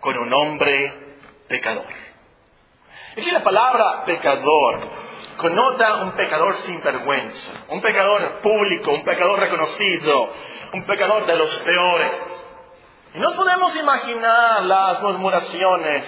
con 0.00 0.16
un 0.16 0.32
hombre 0.32 1.18
pecador. 1.48 1.86
Aquí 3.12 3.30
la 3.30 3.42
palabra 3.42 4.04
pecador 4.04 4.80
connota 5.38 6.02
un 6.02 6.12
pecador 6.12 6.54
sin 6.58 6.80
vergüenza, 6.82 7.66
un 7.68 7.80
pecador 7.80 8.40
público, 8.40 8.92
un 8.92 9.02
pecador 9.02 9.40
reconocido, 9.40 10.32
un 10.72 10.84
pecador 10.84 11.26
de 11.26 11.36
los 11.36 11.58
peores. 11.58 12.37
Y 13.14 13.18
no 13.18 13.32
podemos 13.34 13.74
imaginar 13.76 14.62
las 14.64 15.02
murmuraciones 15.02 16.04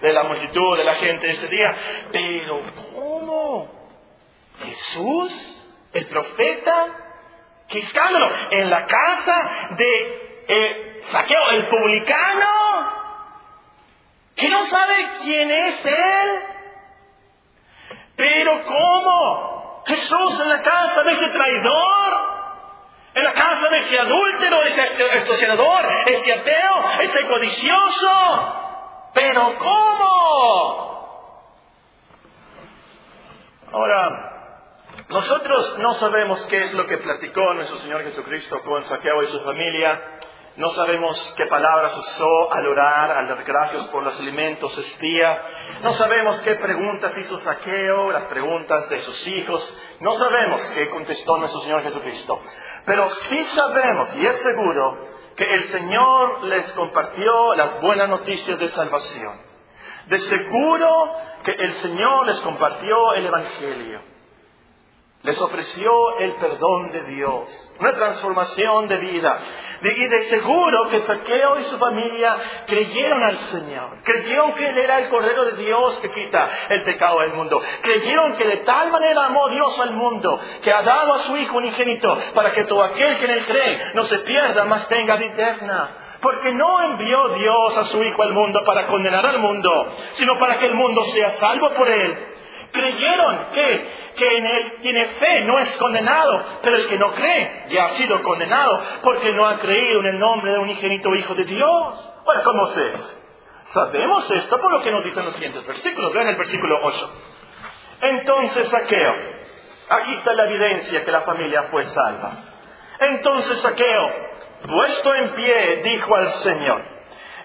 de 0.00 0.12
la 0.12 0.22
multitud, 0.24 0.76
de 0.76 0.84
la 0.84 0.94
gente 0.96 1.30
ese 1.30 1.48
día. 1.48 1.74
Pero 2.12 2.60
¿cómo? 2.94 3.68
Jesús, 4.64 5.32
el 5.92 6.06
profeta, 6.06 6.86
qué 7.68 7.78
escándalo, 7.80 8.30
en 8.50 8.70
la 8.70 8.86
casa 8.86 9.50
de 9.70 10.44
eh, 10.46 11.00
Saqueo, 11.10 11.50
el 11.50 11.66
publicano, 11.66 12.92
que 14.36 14.48
no 14.48 14.64
sabe 14.66 15.10
quién 15.22 15.50
es 15.50 15.86
él. 15.86 16.40
Pero 18.16 18.62
¿cómo? 18.64 19.82
Jesús 19.86 20.40
en 20.40 20.48
la 20.48 20.62
casa 20.62 21.02
de 21.02 21.10
ese 21.10 21.28
traidor, 21.28 22.33
en 23.14 23.24
la 23.24 23.32
casa 23.32 23.68
de 23.68 23.78
ese 23.78 23.98
adúltero, 23.98 24.62
ese 24.62 24.82
extorsionador, 24.82 25.86
ese 26.06 26.32
ateo, 26.32 26.84
ese 27.00 27.26
codicioso. 27.26 28.60
Pero 29.14 29.56
¿cómo? 29.58 30.84
Ahora, 33.72 34.34
nosotros 35.08 35.78
no 35.78 35.94
sabemos 35.94 36.44
qué 36.46 36.64
es 36.64 36.74
lo 36.74 36.86
que 36.86 36.98
platicó 36.98 37.54
nuestro 37.54 37.78
Señor 37.80 38.02
Jesucristo 38.04 38.60
con 38.62 38.84
Saqueo 38.84 39.22
y 39.22 39.26
su 39.28 39.40
familia. 39.40 40.00
No 40.56 40.70
sabemos 40.70 41.34
qué 41.36 41.46
palabras 41.46 41.96
usó 41.96 42.52
al 42.52 42.66
orar, 42.68 43.10
al 43.10 43.28
dar 43.28 43.42
gracias 43.42 43.86
por 43.88 44.04
los 44.04 44.18
alimentos 44.20 44.78
espía. 44.78 45.42
No 45.82 45.92
sabemos 45.94 46.40
qué 46.42 46.54
preguntas 46.54 47.12
hizo 47.18 47.38
Saqueo, 47.38 48.12
las 48.12 48.24
preguntas 48.26 48.88
de 48.88 48.98
sus 49.00 49.26
hijos. 49.26 49.76
No 50.00 50.14
sabemos 50.14 50.70
qué 50.70 50.88
contestó 50.90 51.38
nuestro 51.38 51.60
Señor 51.62 51.82
Jesucristo. 51.82 52.40
Pero 52.86 53.08
sí 53.10 53.44
sabemos, 53.46 54.14
y 54.16 54.26
es 54.26 54.36
seguro, 54.36 54.98
que 55.36 55.44
el 55.44 55.64
Señor 55.64 56.44
les 56.44 56.72
compartió 56.72 57.54
las 57.54 57.80
buenas 57.80 58.08
noticias 58.08 58.58
de 58.58 58.68
salvación. 58.68 59.40
De 60.06 60.18
seguro 60.18 61.12
que 61.42 61.52
el 61.52 61.72
Señor 61.74 62.26
les 62.26 62.40
compartió 62.40 63.14
el 63.14 63.26
Evangelio 63.26 64.14
les 65.24 65.40
ofreció 65.40 66.18
el 66.18 66.34
perdón 66.34 66.92
de 66.92 67.02
Dios, 67.04 67.72
una 67.80 67.92
transformación 67.92 68.88
de 68.88 68.98
vida. 68.98 69.38
Y 69.84 70.08
de 70.08 70.24
seguro 70.26 70.88
que 70.88 71.00
Saqueo 71.00 71.58
y 71.58 71.64
su 71.64 71.76
familia 71.76 72.36
creyeron 72.66 73.22
al 73.22 73.36
Señor, 73.36 74.02
creyeron 74.02 74.52
que 74.54 74.66
Él 74.66 74.78
era 74.78 74.98
el 74.98 75.08
Cordero 75.10 75.44
de 75.44 75.62
Dios 75.62 75.98
que 75.98 76.10
quita 76.10 76.48
el 76.70 76.82
pecado 76.84 77.20
del 77.20 77.34
mundo, 77.34 77.60
creyeron 77.82 78.34
que 78.34 78.46
de 78.46 78.56
tal 78.58 78.90
manera 78.90 79.26
amó 79.26 79.48
Dios 79.50 79.78
al 79.80 79.92
mundo, 79.92 80.40
que 80.62 80.72
ha 80.72 80.82
dado 80.82 81.14
a 81.14 81.18
su 81.20 81.36
Hijo 81.36 81.58
unigénito 81.58 82.16
para 82.34 82.52
que 82.52 82.64
todo 82.64 82.82
aquel 82.82 83.18
que 83.18 83.24
en 83.26 83.30
Él 83.32 83.44
cree 83.46 83.80
no 83.94 84.04
se 84.04 84.18
pierda, 84.20 84.64
mas 84.64 84.88
tenga 84.88 85.16
vida 85.16 85.32
eterna. 85.32 85.90
Porque 86.20 86.52
no 86.52 86.80
envió 86.82 87.28
Dios 87.28 87.76
a 87.76 87.84
su 87.84 88.02
Hijo 88.02 88.22
al 88.22 88.32
mundo 88.32 88.62
para 88.64 88.86
condenar 88.86 89.26
al 89.26 89.38
mundo, 89.38 89.70
sino 90.14 90.38
para 90.38 90.56
que 90.56 90.66
el 90.66 90.74
mundo 90.74 91.04
sea 91.04 91.32
salvo 91.32 91.70
por 91.74 91.90
Él 91.90 92.33
creyeron 92.74 93.46
que, 93.54 93.88
que 94.16 94.36
en 94.36 94.80
tiene 94.82 95.04
fe 95.06 95.40
no 95.42 95.58
es 95.58 95.70
condenado, 95.76 96.44
pero 96.62 96.76
el 96.76 96.86
que 96.88 96.98
no 96.98 97.12
cree 97.12 97.66
ya 97.68 97.84
ha 97.84 97.88
sido 97.90 98.20
condenado 98.22 98.82
porque 99.02 99.32
no 99.32 99.46
ha 99.46 99.58
creído 99.58 100.00
en 100.00 100.06
el 100.06 100.18
nombre 100.18 100.52
de 100.52 100.58
un 100.58 100.68
ingenito 100.68 101.14
Hijo 101.14 101.34
de 101.34 101.44
Dios. 101.44 102.12
Bueno, 102.24 102.42
¿cómo 102.42 102.66
se 102.66 102.92
Sabemos 103.72 104.30
esto 104.30 104.60
por 104.60 104.72
lo 104.72 104.82
que 104.82 104.90
nos 104.90 105.04
dicen 105.04 105.24
los 105.24 105.34
siguientes 105.34 105.66
versículos. 105.66 106.12
Vean 106.12 106.28
el 106.28 106.36
versículo 106.36 106.78
8. 106.82 107.10
Entonces 108.02 108.68
Saqueo, 108.68 109.14
aquí 109.88 110.14
está 110.14 110.32
la 110.34 110.44
evidencia 110.44 111.02
que 111.02 111.10
la 111.10 111.22
familia 111.22 111.64
fue 111.70 111.84
salva. 111.84 112.32
Entonces 113.00 113.58
Saqueo, 113.60 114.10
puesto 114.66 115.14
en 115.14 115.30
pie, 115.30 115.80
dijo 115.84 116.14
al 116.14 116.28
Señor, 116.34 116.82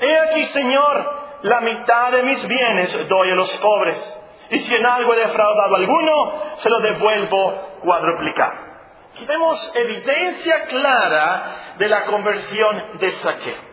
He 0.02 0.20
aquí, 0.20 0.46
Señor, 0.46 1.20
la 1.44 1.62
mitad 1.62 2.12
de 2.12 2.24
mis 2.24 2.48
bienes 2.48 3.08
doy 3.08 3.32
a 3.32 3.36
los 3.36 3.58
pobres 3.58 4.19
y 4.52 4.60
si 4.60 4.76
en 4.76 4.86
algo 4.86 5.14
he 5.14 5.18
defraudado 5.18 5.76
alguno, 5.76 6.56
se 6.58 6.70
lo 6.70 6.80
devuelvo 6.80 7.54
cuadruplicado. 7.82 8.70
Aquí 9.14 9.28
evidencia 9.76 10.66
clara 10.66 11.74
de 11.78 11.88
la 11.88 12.06
conversión 12.06 13.00
de 13.00 13.12
saqueo. 13.12 13.70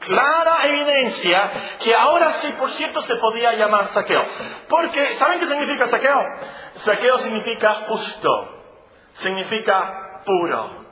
Clara 0.00 0.66
evidencia 0.66 1.50
que 1.82 1.94
ahora 1.94 2.34
sí, 2.34 2.52
por 2.52 2.70
cierto, 2.70 3.00
se 3.02 3.16
podía 3.16 3.54
llamar 3.54 3.86
saqueo. 3.86 4.24
Porque, 4.68 5.14
¿saben 5.14 5.40
qué 5.40 5.46
significa 5.46 5.88
saqueo? 5.88 6.24
Saqueo 6.76 7.18
significa 7.18 7.74
justo, 7.88 8.62
significa 9.14 10.22
puro. 10.24 10.86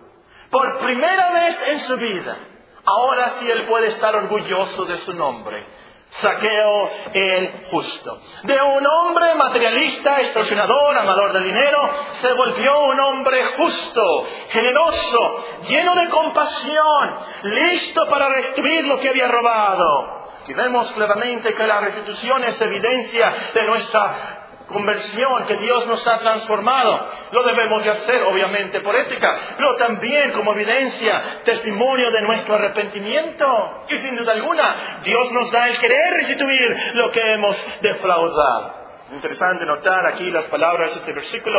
Por 0.50 0.78
primera 0.78 1.30
vez 1.30 1.68
en 1.68 1.80
su 1.80 1.96
vida, 1.98 2.36
ahora 2.84 3.30
sí 3.38 3.50
él 3.50 3.66
puede 3.66 3.88
estar 3.88 4.16
orgulloso 4.16 4.84
de 4.86 4.96
su 4.98 5.12
nombre 5.12 5.75
Saqueo 6.18 6.90
el 7.12 7.66
justo. 7.70 8.18
De 8.42 8.60
un 8.60 8.86
hombre 8.86 9.34
materialista, 9.34 10.20
extorsionador, 10.20 10.96
amador 10.96 11.32
de 11.32 11.44
dinero, 11.44 11.90
se 12.12 12.32
volvió 12.32 12.84
un 12.86 13.00
hombre 13.00 13.42
justo, 13.56 14.26
generoso, 14.48 15.44
lleno 15.68 15.94
de 15.94 16.08
compasión, 16.08 17.14
listo 17.42 18.06
para 18.08 18.28
restituir 18.30 18.84
lo 18.86 18.98
que 18.98 19.10
había 19.10 19.28
robado. 19.28 20.26
Y 20.46 20.54
vemos 20.54 20.90
claramente 20.92 21.52
que 21.54 21.66
la 21.66 21.80
restitución 21.80 22.44
es 22.44 22.60
evidencia 22.60 23.32
de 23.52 23.62
nuestra 23.64 24.45
conversión 24.66 25.44
que 25.46 25.56
Dios 25.56 25.86
nos 25.86 26.06
ha 26.06 26.18
transformado. 26.18 27.08
Lo 27.32 27.42
debemos 27.44 27.84
de 27.84 27.90
hacer, 27.90 28.22
obviamente, 28.22 28.80
por 28.80 28.94
ética, 28.96 29.36
pero 29.56 29.76
también 29.76 30.32
como 30.32 30.52
evidencia, 30.52 31.40
testimonio 31.44 32.10
de 32.10 32.22
nuestro 32.22 32.54
arrepentimiento. 32.54 33.84
Y 33.88 33.96
sin 33.98 34.16
duda 34.16 34.32
alguna, 34.32 35.00
Dios 35.02 35.32
nos 35.32 35.50
da 35.52 35.68
el 35.68 35.78
querer 35.78 36.14
restituir 36.14 36.76
lo 36.94 37.10
que 37.10 37.20
hemos 37.34 37.80
defraudado. 37.80 38.86
Interesante 39.12 39.64
notar 39.64 40.06
aquí 40.08 40.28
las 40.30 40.46
palabras 40.46 40.90
de 40.90 41.00
este 41.00 41.12
versículo. 41.12 41.58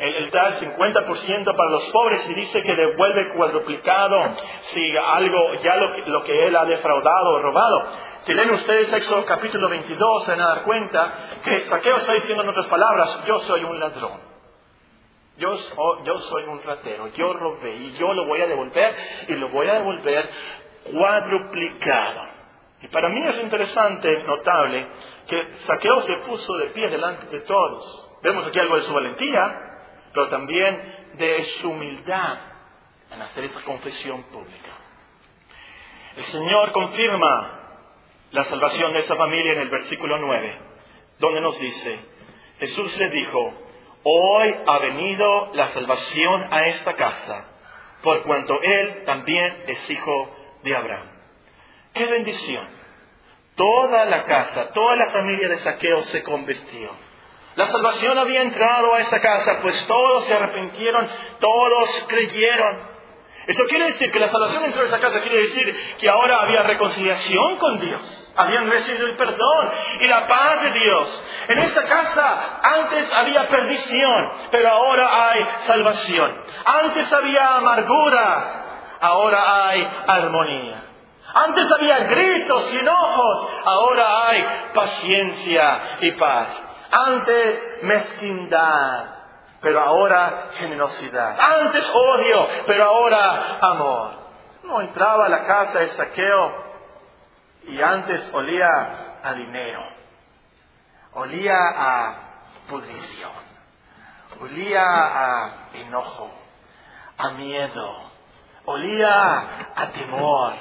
Él, 0.00 0.30
da 0.30 0.48
el 0.48 0.54
50% 0.54 1.56
para 1.56 1.70
los 1.70 1.90
pobres 1.90 2.28
y 2.30 2.34
dice 2.34 2.62
que 2.62 2.74
devuelve 2.74 3.28
cuadruplicado 3.34 4.16
si 4.62 4.96
algo, 4.96 5.54
ya 5.62 5.76
lo 5.76 6.22
que, 6.24 6.46
él 6.46 6.56
ha 6.56 6.64
defraudado 6.64 7.30
o 7.32 7.38
robado. 7.42 7.86
Si 8.22 8.32
leen 8.32 8.50
ustedes 8.50 8.90
Éxodo 8.92 9.26
capítulo 9.26 9.68
22, 9.68 10.24
se 10.24 10.30
van 10.30 10.40
a 10.40 10.48
dar 10.48 10.62
cuenta 10.64 11.12
que 11.44 11.64
Saqueo 11.64 11.98
está 11.98 12.14
diciendo 12.14 12.42
en 12.42 12.48
otras 12.48 12.66
palabras, 12.66 13.24
yo 13.26 13.40
soy 13.40 13.62
un 13.62 13.78
ladrón. 13.78 14.30
Yo, 15.36 15.54
yo 16.04 16.18
soy 16.18 16.44
un 16.44 16.62
ratero, 16.62 17.08
yo 17.08 17.32
robé 17.34 17.74
y 17.74 17.92
yo 17.98 18.12
lo 18.12 18.26
voy 18.26 18.40
a 18.40 18.46
devolver 18.46 18.94
y 19.28 19.34
lo 19.34 19.50
voy 19.50 19.68
a 19.68 19.74
devolver 19.74 20.30
cuadruplicado. 20.92 22.22
Y 22.82 22.88
para 22.88 23.10
mí 23.10 23.22
es 23.26 23.38
interesante, 23.42 24.08
notable, 24.24 24.86
que 25.26 25.48
Saqueo 25.66 26.00
se 26.02 26.16
puso 26.18 26.56
de 26.56 26.66
pie 26.68 26.88
delante 26.88 27.26
de 27.26 27.40
todos. 27.40 28.06
Vemos 28.22 28.46
aquí 28.46 28.58
algo 28.58 28.76
de 28.76 28.82
su 28.82 28.92
valentía, 28.92 29.69
pero 30.12 30.28
también 30.28 30.80
de 31.14 31.44
su 31.44 31.70
humildad 31.70 32.38
en 33.12 33.22
hacer 33.22 33.44
esta 33.44 33.60
confesión 33.62 34.22
pública. 34.24 34.70
El 36.16 36.24
Señor 36.24 36.72
confirma 36.72 37.60
la 38.32 38.44
salvación 38.44 38.92
de 38.92 39.00
esa 39.00 39.16
familia 39.16 39.52
en 39.52 39.60
el 39.60 39.68
versículo 39.68 40.18
9, 40.18 40.54
donde 41.18 41.40
nos 41.40 41.58
dice, 41.58 41.98
Jesús 42.58 42.96
le 42.98 43.10
dijo, 43.10 43.52
hoy 44.04 44.54
ha 44.66 44.78
venido 44.78 45.50
la 45.54 45.66
salvación 45.68 46.46
a 46.50 46.66
esta 46.66 46.94
casa, 46.94 47.46
por 48.02 48.22
cuanto 48.22 48.60
él 48.62 49.04
también 49.04 49.64
es 49.66 49.90
hijo 49.90 50.36
de 50.62 50.76
Abraham. 50.76 51.06
¡Qué 51.92 52.06
bendición! 52.06 52.80
Toda 53.56 54.04
la 54.06 54.24
casa, 54.24 54.70
toda 54.70 54.96
la 54.96 55.10
familia 55.10 55.48
de 55.48 55.58
Saqueo 55.58 56.02
se 56.04 56.22
convirtió. 56.22 56.90
La 57.60 57.66
salvación 57.66 58.16
había 58.16 58.40
entrado 58.40 58.94
a 58.94 59.00
esa 59.00 59.20
casa, 59.20 59.58
pues 59.60 59.86
todos 59.86 60.24
se 60.24 60.32
arrepintieron, 60.32 61.06
todos 61.40 62.04
creyeron. 62.08 62.88
Eso 63.48 63.64
quiere 63.64 63.84
decir 63.84 64.10
que 64.10 64.18
la 64.18 64.28
salvación 64.28 64.64
entró 64.64 64.82
a 64.82 64.86
esa 64.86 64.98
casa, 64.98 65.20
quiere 65.20 65.40
decir 65.40 65.96
que 65.98 66.08
ahora 66.08 66.40
había 66.40 66.62
reconciliación 66.62 67.58
con 67.58 67.78
Dios. 67.78 68.32
Habían 68.34 68.70
recibido 68.70 69.04
el 69.08 69.14
perdón 69.14 69.72
y 70.00 70.06
la 70.06 70.26
paz 70.26 70.62
de 70.62 70.70
Dios. 70.70 71.22
En 71.48 71.58
esa 71.58 71.84
casa 71.84 72.60
antes 72.62 73.12
había 73.12 73.46
perdición, 73.46 74.32
pero 74.50 74.70
ahora 74.70 75.28
hay 75.28 75.44
salvación. 75.66 76.42
Antes 76.64 77.12
había 77.12 77.56
amargura, 77.56 78.96
ahora 79.00 79.68
hay 79.68 79.86
armonía. 80.06 80.82
Antes 81.34 81.70
había 81.70 81.98
gritos 82.04 82.72
y 82.72 82.78
enojos, 82.78 83.48
ahora 83.66 84.28
hay 84.28 84.46
paciencia 84.72 85.80
y 86.00 86.12
paz. 86.12 86.69
Antes 86.90 87.82
mezquindad, 87.82 89.06
pero 89.60 89.80
ahora 89.80 90.50
generosidad. 90.54 91.38
Antes 91.40 91.88
odio, 91.92 92.48
pero 92.66 92.84
ahora 92.84 93.58
amor. 93.60 94.12
No 94.64 94.80
entraba 94.80 95.26
a 95.26 95.28
la 95.28 95.44
casa 95.44 95.80
de 95.80 95.88
saqueo 95.88 96.70
y 97.64 97.80
antes 97.80 98.30
olía 98.32 99.18
a 99.22 99.34
dinero, 99.34 99.82
olía 101.14 101.56
a 101.56 102.14
pudrición, 102.68 103.32
olía 104.40 104.82
a 104.84 105.50
enojo, 105.74 106.30
a 107.18 107.30
miedo, 107.30 107.96
olía 108.64 109.44
a 109.76 109.86
temor. 109.88 110.54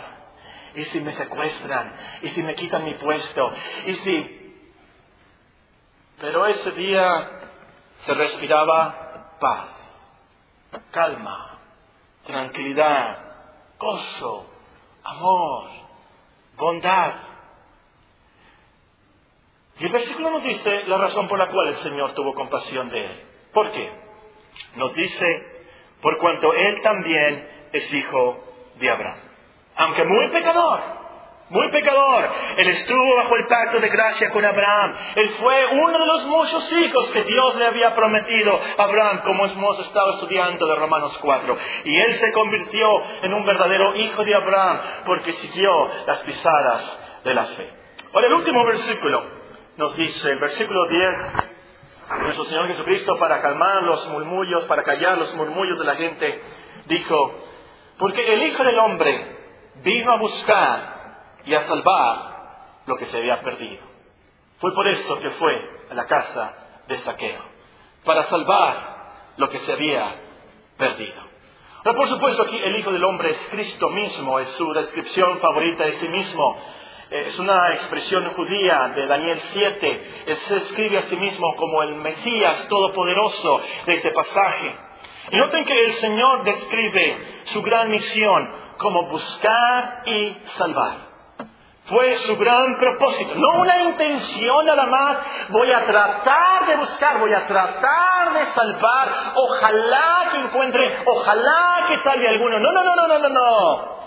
¿Y 0.75 0.85
si 0.85 1.01
me 1.01 1.13
secuestran? 1.13 1.91
¿Y 2.21 2.29
si 2.29 2.43
me 2.43 2.53
quitan 2.53 2.85
mi 2.85 2.93
puesto? 2.93 3.51
¿Y 3.87 3.95
si 3.95 4.48
pero 6.19 6.45
ese 6.47 6.71
día 6.71 7.29
se 8.05 8.13
respiraba 8.13 9.35
paz, 9.39 9.67
calma, 10.91 11.57
tranquilidad, 12.25 13.17
gozo, 13.77 14.49
amor, 15.03 15.69
bondad. 16.57 17.13
Y 19.79 19.85
el 19.85 19.91
versículo 19.91 20.29
nos 20.31 20.43
dice 20.43 20.83
la 20.87 20.97
razón 20.97 21.27
por 21.27 21.39
la 21.39 21.49
cual 21.49 21.69
el 21.69 21.77
Señor 21.77 22.11
tuvo 22.13 22.33
compasión 22.33 22.89
de 22.89 23.05
él. 23.05 23.23
¿Por 23.53 23.71
qué? 23.71 23.91
Nos 24.75 24.93
dice, 24.93 25.65
por 26.01 26.17
cuanto 26.17 26.53
él 26.53 26.81
también 26.81 27.69
es 27.71 27.93
hijo 27.93 28.43
de 28.75 28.89
Abraham. 28.89 29.19
Aunque 29.77 30.03
muy 30.03 30.29
pecador, 30.31 30.98
muy 31.49 31.71
pecador. 31.71 32.29
Él 32.57 32.67
estuvo 32.69 33.15
bajo 33.15 33.35
el 33.35 33.47
pacto 33.47 33.79
de 33.79 33.89
gracia 33.89 34.29
con 34.31 34.45
Abraham. 34.45 34.95
Él 35.15 35.29
fue 35.41 35.65
uno 35.71 35.97
de 35.99 36.05
los 36.05 36.25
muchos 36.27 36.71
hijos 36.71 37.09
que 37.11 37.23
Dios 37.23 37.55
le 37.55 37.65
había 37.65 37.93
prometido 37.95 38.59
a 38.77 38.83
Abraham, 38.83 39.21
como 39.23 39.45
hemos 39.45 39.79
estado 39.79 40.13
estudiando 40.13 40.67
de 40.67 40.75
Romanos 40.75 41.17
4. 41.19 41.57
Y 41.85 41.99
él 41.99 42.13
se 42.13 42.31
convirtió 42.31 42.87
en 43.23 43.33
un 43.33 43.45
verdadero 43.45 43.95
hijo 43.95 44.23
de 44.23 44.35
Abraham 44.35 44.79
porque 45.05 45.33
siguió 45.33 45.89
las 46.05 46.19
pisadas 46.19 46.99
de 47.23 47.33
la 47.33 47.45
fe. 47.45 47.69
Ahora 48.13 48.27
el 48.27 48.33
último 48.33 48.65
versículo 48.65 49.23
nos 49.77 49.95
dice, 49.95 50.31
el 50.31 50.39
versículo 50.39 50.87
10, 50.87 51.15
nuestro 52.21 52.43
Señor 52.45 52.67
Jesucristo 52.67 53.17
para 53.17 53.39
calmar 53.39 53.83
los 53.83 54.07
murmullos, 54.07 54.65
para 54.65 54.83
callar 54.83 55.17
los 55.17 55.33
murmullos 55.35 55.79
de 55.79 55.85
la 55.85 55.95
gente, 55.95 56.41
dijo, 56.85 57.35
porque 57.97 58.33
el 58.33 58.43
Hijo 58.43 58.63
del 58.63 58.79
Hombre 58.79 59.37
vino 59.83 60.11
a 60.11 60.17
buscar 60.17 60.98
y 61.49 61.55
a 61.55 61.63
salvar 61.63 62.83
lo 62.85 62.95
que 62.95 63.05
se 63.05 63.17
había 63.17 63.41
perdido. 63.41 63.81
Fue 64.59 64.71
por 64.71 64.87
eso 64.87 65.19
que 65.19 65.31
fue 65.31 65.53
a 65.89 65.95
la 65.95 66.05
casa 66.05 66.53
de 66.87 66.99
saqueo, 66.99 67.41
para 68.05 68.25
salvar 68.25 69.33
lo 69.37 69.49
que 69.49 69.57
se 69.57 69.71
había 69.71 70.15
perdido. 70.77 71.23
Pero 71.83 71.95
por 71.95 72.07
supuesto 72.07 72.43
aquí 72.43 72.55
el 72.55 72.75
Hijo 72.75 72.91
del 72.91 73.03
Hombre 73.03 73.31
es 73.31 73.47
Cristo 73.49 73.89
mismo, 73.89 74.39
es 74.39 74.49
su 74.49 74.73
descripción 74.73 75.39
favorita 75.39 75.85
de 75.85 75.93
sí 75.93 76.07
mismo. 76.07 76.55
Es 77.09 77.39
una 77.39 77.73
expresión 77.73 78.29
judía 78.35 78.91
de 78.95 79.07
Daniel 79.07 79.39
7. 79.51 80.25
se 80.27 80.53
describe 80.53 80.99
a 80.99 81.03
sí 81.03 81.15
mismo 81.15 81.55
como 81.55 81.81
el 81.81 81.95
Mesías 81.95 82.67
todopoderoso 82.67 83.61
de 83.87 83.93
este 83.93 84.11
pasaje. 84.11 84.75
Y 85.31 85.37
noten 85.37 85.65
que 85.65 85.81
el 85.81 85.91
Señor 85.93 86.43
describe 86.43 87.41
su 87.45 87.63
gran 87.63 87.89
misión 87.89 88.51
como 88.77 89.07
buscar 89.07 90.03
y 90.05 90.37
salvar. 90.57 91.08
Fue 91.89 92.15
su 92.17 92.37
gran 92.37 92.77
propósito, 92.77 93.33
no 93.35 93.61
una 93.61 93.81
intención 93.81 94.65
nada 94.65 94.85
más. 94.85 95.17
Voy 95.49 95.71
a 95.71 95.85
tratar 95.85 96.67
de 96.67 96.75
buscar, 96.75 97.19
voy 97.19 97.33
a 97.33 97.47
tratar 97.47 98.33
de 98.33 98.45
salvar. 98.47 99.09
Ojalá 99.35 100.29
que 100.31 100.39
encuentre, 100.39 101.03
ojalá 101.05 101.85
que 101.87 101.97
salve 101.97 102.27
alguno. 102.27 102.59
No, 102.59 102.71
no, 102.71 102.83
no, 102.83 102.95
no, 102.95 103.07
no, 103.07 103.19
no, 103.19 103.29
no. 103.29 103.98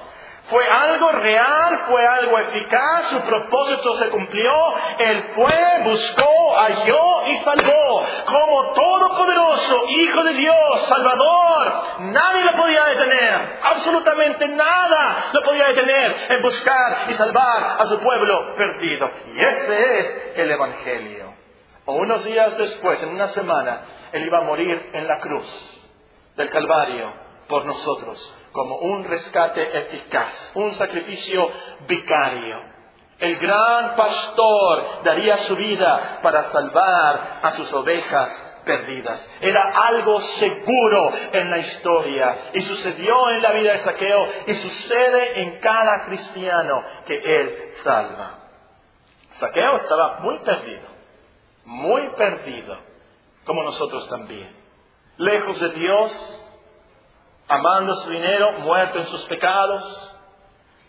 Fue 0.52 0.68
algo 0.68 1.10
real, 1.12 1.78
fue 1.88 2.06
algo 2.06 2.38
eficaz, 2.38 3.06
su 3.06 3.20
propósito 3.22 3.94
se 3.94 4.10
cumplió, 4.10 4.52
Él 4.98 5.22
fue, 5.34 5.82
buscó, 5.82 6.54
halló 6.58 7.26
y 7.26 7.36
salvó. 7.38 8.06
Como 8.26 8.72
todopoderoso, 8.74 9.84
Hijo 9.88 10.22
de 10.24 10.34
Dios, 10.34 10.86
Salvador, 10.88 11.72
nadie 12.00 12.44
lo 12.44 12.52
podía 12.52 12.84
detener, 12.84 13.60
absolutamente 13.62 14.46
nada 14.48 15.30
lo 15.32 15.40
podía 15.40 15.68
detener 15.68 16.16
en 16.28 16.42
buscar 16.42 17.06
y 17.08 17.14
salvar 17.14 17.76
a 17.78 17.86
su 17.86 17.98
pueblo 18.00 18.54
perdido. 18.54 19.10
Y 19.34 19.42
ese 19.42 19.98
es 20.00 20.32
el 20.36 20.50
Evangelio. 20.50 21.32
O 21.86 21.94
unos 21.94 22.26
días 22.26 22.58
después, 22.58 23.02
en 23.02 23.08
una 23.08 23.28
semana, 23.28 23.86
Él 24.12 24.26
iba 24.26 24.40
a 24.40 24.44
morir 24.44 24.90
en 24.92 25.08
la 25.08 25.18
cruz 25.18 25.82
del 26.36 26.50
Calvario 26.50 27.10
por 27.48 27.64
nosotros 27.64 28.41
como 28.52 28.76
un 28.76 29.04
rescate 29.04 29.78
eficaz, 29.78 30.52
un 30.54 30.72
sacrificio 30.74 31.50
vicario. 31.86 32.72
El 33.18 33.36
gran 33.36 33.94
pastor 33.94 35.02
daría 35.04 35.36
su 35.38 35.56
vida 35.56 36.20
para 36.22 36.44
salvar 36.44 37.40
a 37.42 37.52
sus 37.52 37.72
ovejas 37.72 38.52
perdidas. 38.64 39.28
Era 39.40 39.62
algo 39.86 40.20
seguro 40.20 41.12
en 41.32 41.50
la 41.50 41.58
historia 41.58 42.50
y 42.52 42.60
sucedió 42.62 43.30
en 43.30 43.42
la 43.42 43.52
vida 43.52 43.72
de 43.72 43.78
Saqueo 43.78 44.28
y 44.46 44.54
sucede 44.54 45.40
en 45.42 45.60
cada 45.60 46.04
cristiano 46.06 46.82
que 47.06 47.14
él 47.14 47.70
salva. 47.82 48.38
Saqueo 49.34 49.77
estaba 49.77 50.20
muy 50.20 50.38
perdido, 50.40 50.88
muy 51.64 52.02
perdido, 52.16 52.79
como 53.44 53.62
nosotros 53.62 54.08
también. 54.08 54.50
Lejos 55.16 55.60
de 55.60 55.68
Dios, 55.70 56.41
amando 57.48 57.94
su 57.96 58.10
dinero, 58.10 58.52
muerto 58.60 58.98
en 58.98 59.06
sus 59.06 59.24
pecados. 59.26 60.16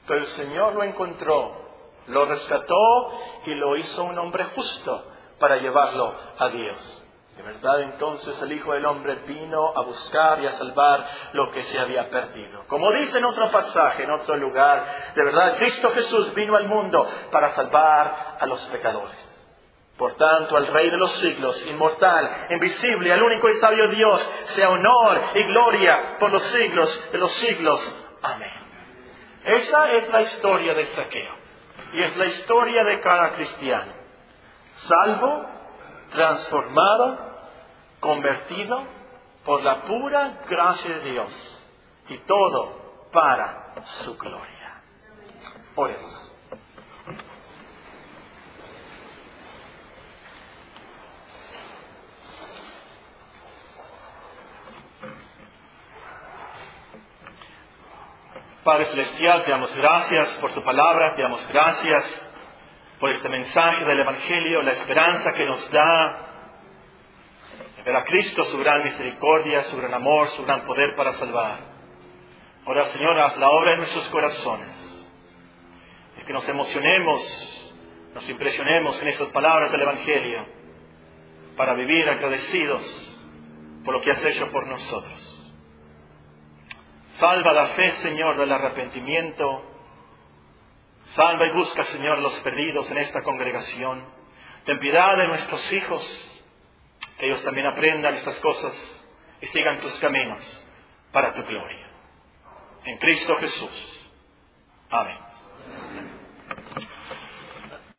Pero 0.07 0.19
el 0.19 0.27
Señor 0.27 0.73
lo 0.73 0.83
encontró, 0.83 1.51
lo 2.07 2.25
rescató 2.25 3.11
y 3.45 3.55
lo 3.55 3.77
hizo 3.77 4.03
un 4.03 4.17
hombre 4.17 4.45
justo 4.55 5.05
para 5.39 5.57
llevarlo 5.57 6.13
a 6.37 6.49
Dios. 6.49 7.03
De 7.37 7.41
verdad 7.41 7.81
entonces 7.81 8.39
el 8.43 8.51
Hijo 8.51 8.73
del 8.73 8.85
Hombre 8.85 9.15
vino 9.25 9.73
a 9.75 9.81
buscar 9.81 10.39
y 10.41 10.45
a 10.45 10.51
salvar 10.51 11.05
lo 11.33 11.51
que 11.51 11.63
se 11.63 11.79
había 11.79 12.09
perdido. 12.09 12.63
Como 12.67 12.91
dice 12.93 13.17
en 13.17 13.25
otro 13.25 13.49
pasaje, 13.49 14.03
en 14.03 14.11
otro 14.11 14.37
lugar, 14.37 14.85
de 15.15 15.23
verdad 15.23 15.57
Cristo 15.57 15.89
Jesús 15.91 16.33
vino 16.35 16.55
al 16.55 16.67
mundo 16.67 17.09
para 17.31 17.55
salvar 17.55 18.37
a 18.39 18.45
los 18.45 18.61
pecadores. 18.67 19.32
Por 19.97 20.15
tanto, 20.15 20.57
al 20.57 20.67
Rey 20.67 20.89
de 20.89 20.97
los 20.97 21.11
siglos, 21.19 21.65
inmortal, 21.67 22.47
invisible, 22.49 23.13
al 23.13 23.21
único 23.21 23.47
y 23.47 23.53
sabio 23.53 23.87
Dios, 23.89 24.33
sea 24.55 24.69
honor 24.69 25.21
y 25.35 25.43
gloria 25.43 26.17
por 26.19 26.31
los 26.31 26.41
siglos 26.43 27.11
de 27.11 27.17
los 27.19 27.31
siglos. 27.33 27.95
Amén. 28.23 28.51
Esa 29.43 29.91
es 29.93 30.09
la 30.09 30.21
historia 30.21 30.73
de 30.73 30.85
Saqueo. 30.87 31.43
Y 31.93 32.01
es 32.01 32.17
la 32.17 32.25
historia 32.25 32.83
de 32.85 32.99
cada 33.01 33.33
cristiano. 33.33 33.91
Salvo, 34.77 35.45
transformado, 36.11 37.17
convertido 37.99 38.83
por 39.45 39.63
la 39.63 39.81
pura 39.81 40.41
gracia 40.49 40.97
de 40.97 41.11
Dios. 41.11 41.65
Y 42.09 42.17
todo 42.19 43.09
para 43.11 43.75
su 44.03 44.17
gloria. 44.17 44.81
Oremos. 45.75 46.32
Padre 58.63 58.85
Celestial, 58.85 59.43
te 59.43 59.51
damos 59.51 59.75
gracias 59.75 60.35
por 60.35 60.53
tu 60.53 60.63
palabra, 60.63 61.15
te 61.15 61.21
damos 61.21 61.45
gracias 61.49 62.31
por 62.97 63.09
este 63.09 63.27
mensaje 63.27 63.83
del 63.83 63.99
Evangelio, 63.99 64.61
la 64.61 64.71
esperanza 64.71 65.33
que 65.33 65.45
nos 65.45 65.69
da 65.69 66.19
de 67.75 67.83
ver 67.83 67.95
a 67.97 68.05
Cristo, 68.05 68.41
su 68.45 68.57
gran 68.59 68.81
misericordia, 68.81 69.63
su 69.63 69.75
gran 69.75 69.93
amor, 69.93 70.29
su 70.29 70.45
gran 70.45 70.61
poder 70.61 70.95
para 70.95 71.11
salvar. 71.13 71.57
Ahora, 72.65 72.85
Señor, 72.85 73.19
haz 73.19 73.35
la 73.35 73.49
obra 73.49 73.73
en 73.73 73.79
nuestros 73.79 74.07
corazones, 74.07 75.05
y 76.21 76.23
que 76.23 76.31
nos 76.31 76.47
emocionemos, 76.47 77.73
nos 78.15 78.29
impresionemos 78.29 79.01
en 79.01 79.09
estas 79.09 79.27
palabras 79.33 79.73
del 79.73 79.81
Evangelio, 79.81 80.39
para 81.57 81.73
vivir 81.73 82.09
agradecidos 82.09 83.19
por 83.83 83.93
lo 83.93 83.99
que 83.99 84.11
has 84.11 84.23
hecho 84.23 84.49
por 84.51 84.65
nosotros. 84.67 85.22
Salva 87.15 87.53
la 87.53 87.67
fe, 87.67 87.91
Señor, 87.91 88.37
del 88.37 88.51
arrepentimiento. 88.51 89.63
Salva 91.05 91.47
y 91.47 91.51
busca, 91.51 91.83
Señor, 91.83 92.19
los 92.19 92.33
perdidos 92.39 92.89
en 92.91 92.97
esta 92.97 93.21
congregación. 93.21 94.03
Ten 94.65 94.79
piedad 94.79 95.17
de 95.17 95.27
nuestros 95.27 95.73
hijos, 95.73 96.41
que 97.19 97.25
ellos 97.27 97.43
también 97.43 97.67
aprendan 97.67 98.15
estas 98.15 98.39
cosas 98.39 98.73
y 99.41 99.47
sigan 99.47 99.79
tus 99.81 99.93
caminos 99.99 100.65
para 101.11 101.33
tu 101.33 101.43
gloria. 101.43 101.85
En 102.85 102.97
Cristo 102.97 103.35
Jesús. 103.37 104.09
Amén. 104.89 105.17